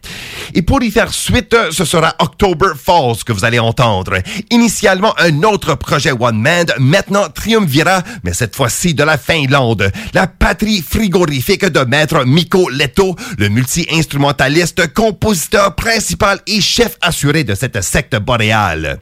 Suite, 1.03 1.55
ce 1.71 1.83
sera 1.83 2.15
October 2.19 2.67
Falls 2.81 3.23
que 3.25 3.33
vous 3.33 3.43
allez 3.43 3.59
entendre. 3.59 4.17
Initialement 4.49 5.13
un 5.19 5.43
autre 5.43 5.75
projet 5.75 6.11
One 6.17 6.39
Man, 6.39 6.67
maintenant 6.79 7.27
triumvira, 7.29 8.01
mais 8.23 8.33
cette 8.33 8.55
fois-ci 8.55 8.93
de 8.93 9.03
la 9.03 9.17
Finlande, 9.17 9.91
la 10.13 10.27
patrie 10.27 10.81
frigorifique 10.81 11.65
de 11.65 11.81
maître 11.81 12.23
Mikko 12.23 12.69
Leto, 12.69 13.15
le 13.37 13.49
multi-instrumentaliste, 13.49 14.93
compositeur 14.93 15.75
principal 15.75 16.39
et 16.47 16.61
chef 16.61 16.97
assuré 17.01 17.43
de 17.43 17.55
cette 17.55 17.81
secte 17.81 18.15
boréale. 18.15 18.99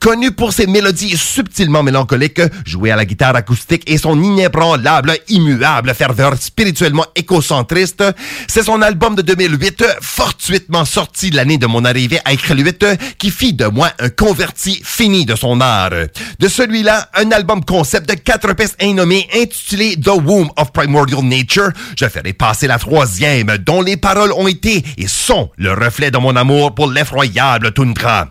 Connu 0.00 0.32
pour 0.32 0.52
ses 0.52 0.66
mélodies 0.66 1.16
subtilement 1.16 1.82
mélancoliques, 1.82 2.42
jouées 2.64 2.90
à 2.90 2.96
la 2.96 3.04
guitare 3.04 3.36
acoustique 3.36 3.82
et 3.86 3.98
son 3.98 4.22
inébranlable, 4.22 5.18
immuable 5.28 5.94
ferveur 5.94 6.36
spirituellement 6.38 7.06
écocentriste, 7.14 8.02
c'est 8.48 8.62
son 8.62 8.80
album 8.80 9.14
de 9.14 9.22
2008, 9.22 9.84
fortuitement 10.00 10.86
sorti 10.86 11.32
l'année 11.34 11.58
de 11.58 11.66
mon 11.66 11.84
arrivée 11.84 12.20
à 12.24 12.32
Écriluite, 12.32 12.86
qui 13.18 13.30
fit 13.30 13.52
de 13.52 13.66
moi 13.66 13.90
un 13.98 14.08
converti 14.08 14.80
fini 14.82 15.26
de 15.26 15.36
son 15.36 15.60
art. 15.60 15.90
De 16.38 16.48
celui-là, 16.48 17.08
un 17.14 17.30
album 17.32 17.64
concept 17.64 18.08
de 18.08 18.14
quatre 18.14 18.54
pièces 18.54 18.76
innommées 18.80 19.28
intitulé 19.34 19.96
The 19.96 20.08
Womb 20.08 20.50
of 20.56 20.72
Primordial 20.72 21.22
Nature, 21.22 21.70
je 21.98 22.08
ferai 22.08 22.32
passer 22.32 22.66
la 22.66 22.78
troisième, 22.78 23.58
dont 23.58 23.82
les 23.82 23.96
paroles 23.96 24.32
ont 24.32 24.48
été 24.48 24.84
et 24.96 25.08
sont 25.08 25.50
le 25.56 25.72
reflet 25.72 26.10
de 26.10 26.18
mon 26.18 26.36
amour 26.36 26.74
pour 26.74 26.90
l'effroyable 26.90 27.72
toundra. 27.72 28.28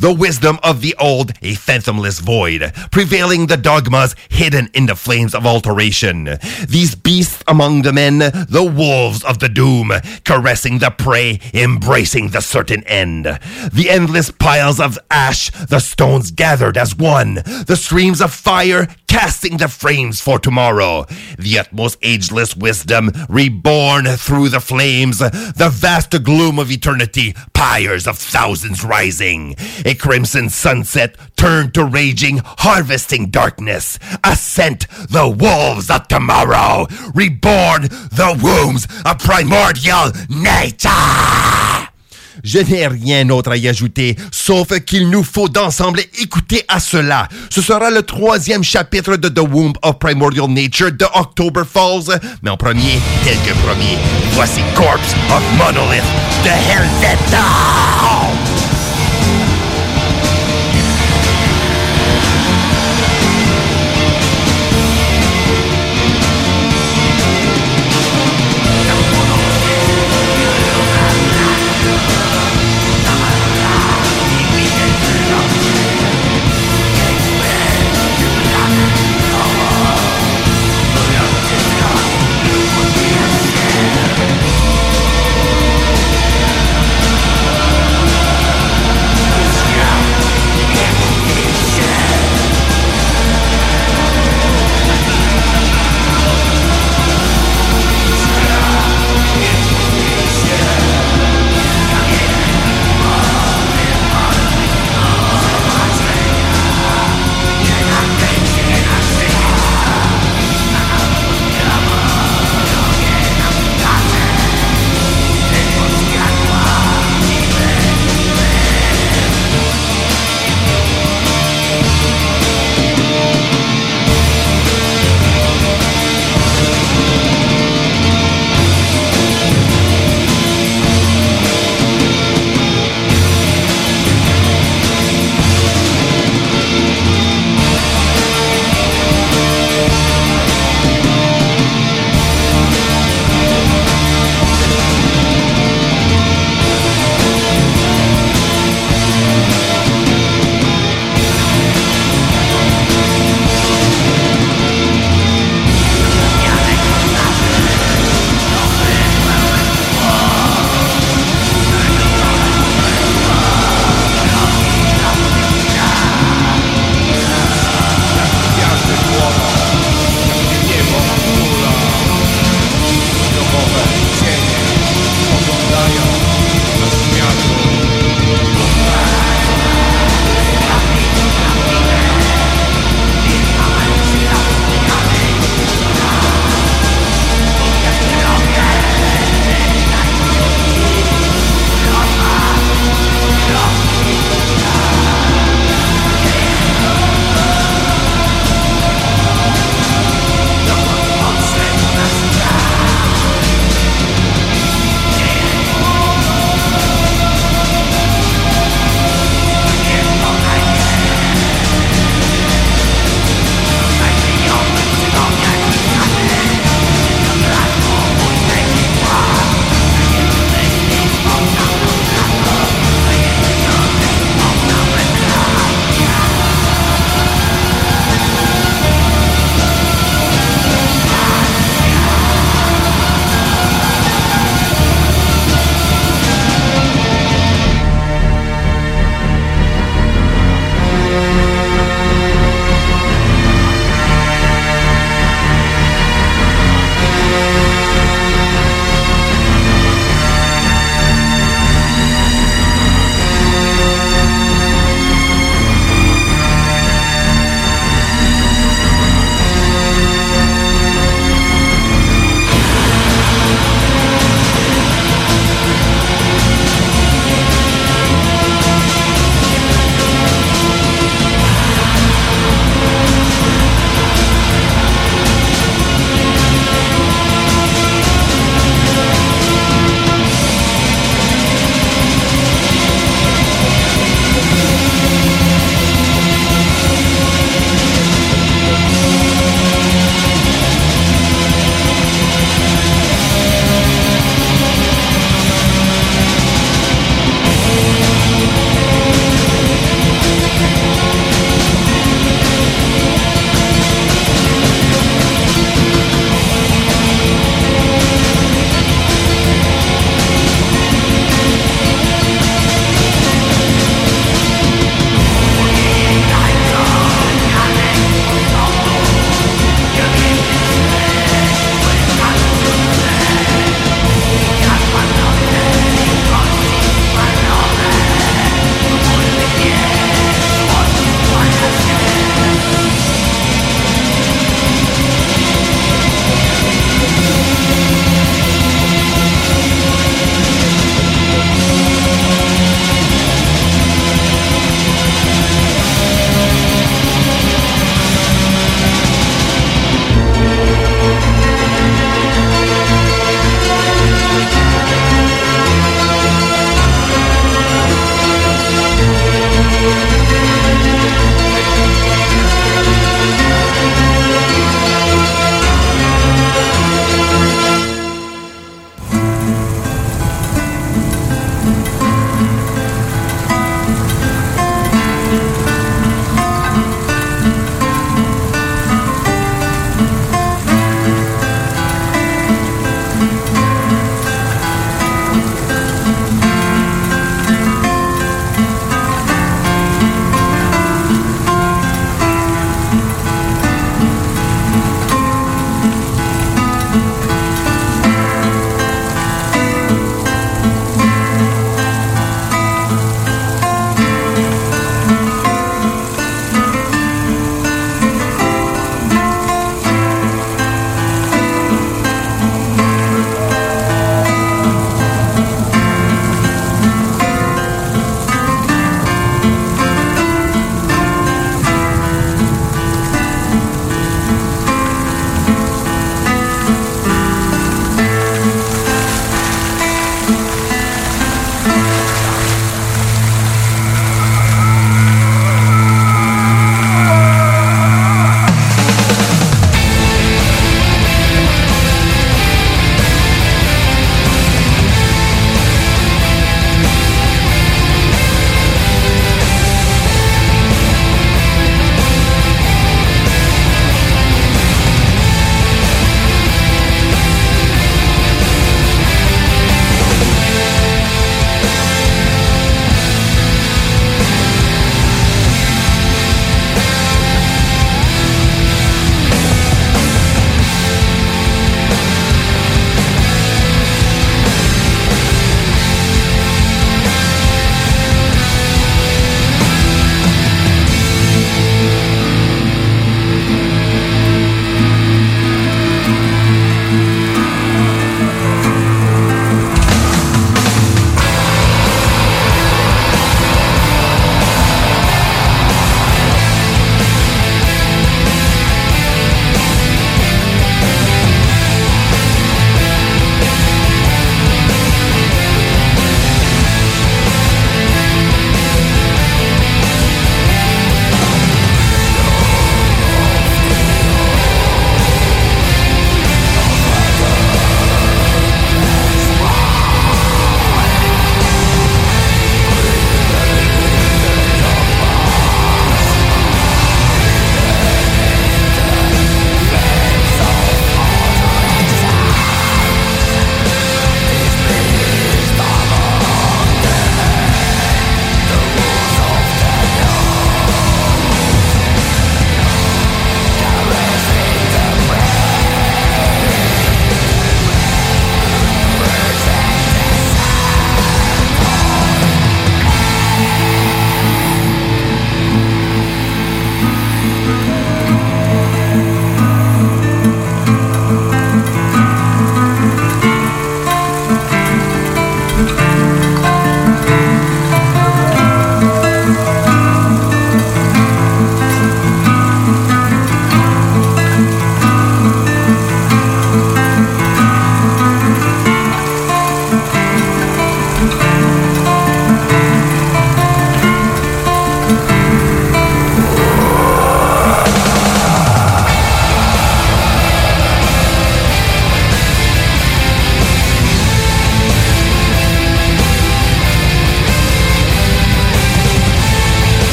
The 0.00 0.12
wisdom 0.16 0.58
of 0.62 0.80
the 0.80 0.94
old, 0.98 1.32
a 1.42 1.54
fathomless 1.54 2.20
void, 2.20 2.72
prevailing 2.90 3.46
the 3.46 3.56
dogmas 3.56 4.14
hidden 4.30 4.68
in 4.74 4.86
the 4.86 4.96
flames 4.96 5.34
of 5.34 5.46
alteration. 5.46 6.38
These 6.68 6.96
beasts 6.96 7.42
among 7.46 7.82
the 7.82 7.92
men, 7.92 8.18
the 8.18 8.64
wolves 8.64 9.22
of 9.24 9.38
the 9.38 9.48
doom, 9.48 9.92
caressing 10.24 10.78
the 10.78 10.90
prey, 10.90 11.40
embracing 11.52 12.30
the 12.34 12.40
certain 12.40 12.82
end. 12.84 13.24
The 13.24 13.86
endless 13.88 14.30
piles 14.30 14.80
of 14.80 14.98
ash, 15.10 15.50
the 15.50 15.78
stones 15.78 16.32
gathered 16.32 16.76
as 16.76 16.96
one, 16.96 17.34
the 17.66 17.76
streams 17.80 18.20
of 18.20 18.34
fire 18.34 18.88
casting 19.14 19.58
the 19.58 19.68
frames 19.68 20.20
for 20.20 20.40
tomorrow. 20.40 21.06
The 21.38 21.60
utmost 21.60 21.98
ageless 22.02 22.56
wisdom 22.56 23.12
reborn 23.28 24.06
through 24.06 24.48
the 24.48 24.58
flames, 24.58 25.20
the 25.20 25.70
vast 25.72 26.10
gloom 26.24 26.58
of 26.58 26.72
eternity, 26.72 27.36
pyres 27.52 28.08
of 28.08 28.18
thousands 28.18 28.82
rising. 28.82 29.54
A 29.84 29.94
crimson 29.94 30.48
sunset 30.48 31.16
turned 31.36 31.74
to 31.74 31.84
raging, 31.84 32.40
harvesting 32.44 33.30
darkness. 33.30 34.00
Ascent 34.24 34.88
the 35.08 35.28
wolves 35.28 35.90
of 35.90 36.08
tomorrow, 36.08 36.88
reborn 37.14 37.82
the 37.82 38.36
wombs 38.42 38.88
of 39.04 39.18
primordial 39.20 40.10
nature. 40.28 41.93
Je 42.42 42.58
n'ai 42.58 42.86
rien 42.86 43.24
d'autre 43.24 43.52
à 43.52 43.56
y 43.56 43.68
ajouter, 43.68 44.16
sauf 44.32 44.68
qu'il 44.80 45.10
nous 45.10 45.22
faut 45.22 45.48
d'ensemble 45.48 46.00
écouter 46.20 46.64
à 46.68 46.80
cela. 46.80 47.28
Ce 47.50 47.62
sera 47.62 47.90
le 47.90 48.02
troisième 48.02 48.64
chapitre 48.64 49.16
de 49.16 49.28
The 49.28 49.40
Womb 49.40 49.74
of 49.82 49.98
Primordial 49.98 50.48
Nature 50.48 50.92
de 50.92 51.06
October 51.14 51.62
Falls. 51.70 52.18
Mais 52.42 52.50
en 52.50 52.56
premier, 52.56 52.98
tel 53.24 53.36
que 53.38 53.52
premier, 53.66 53.98
voici 54.32 54.60
Corpse 54.74 55.14
of 55.30 55.42
Monolith 55.58 56.04
de 56.44 56.50
Helveta! 56.50 58.43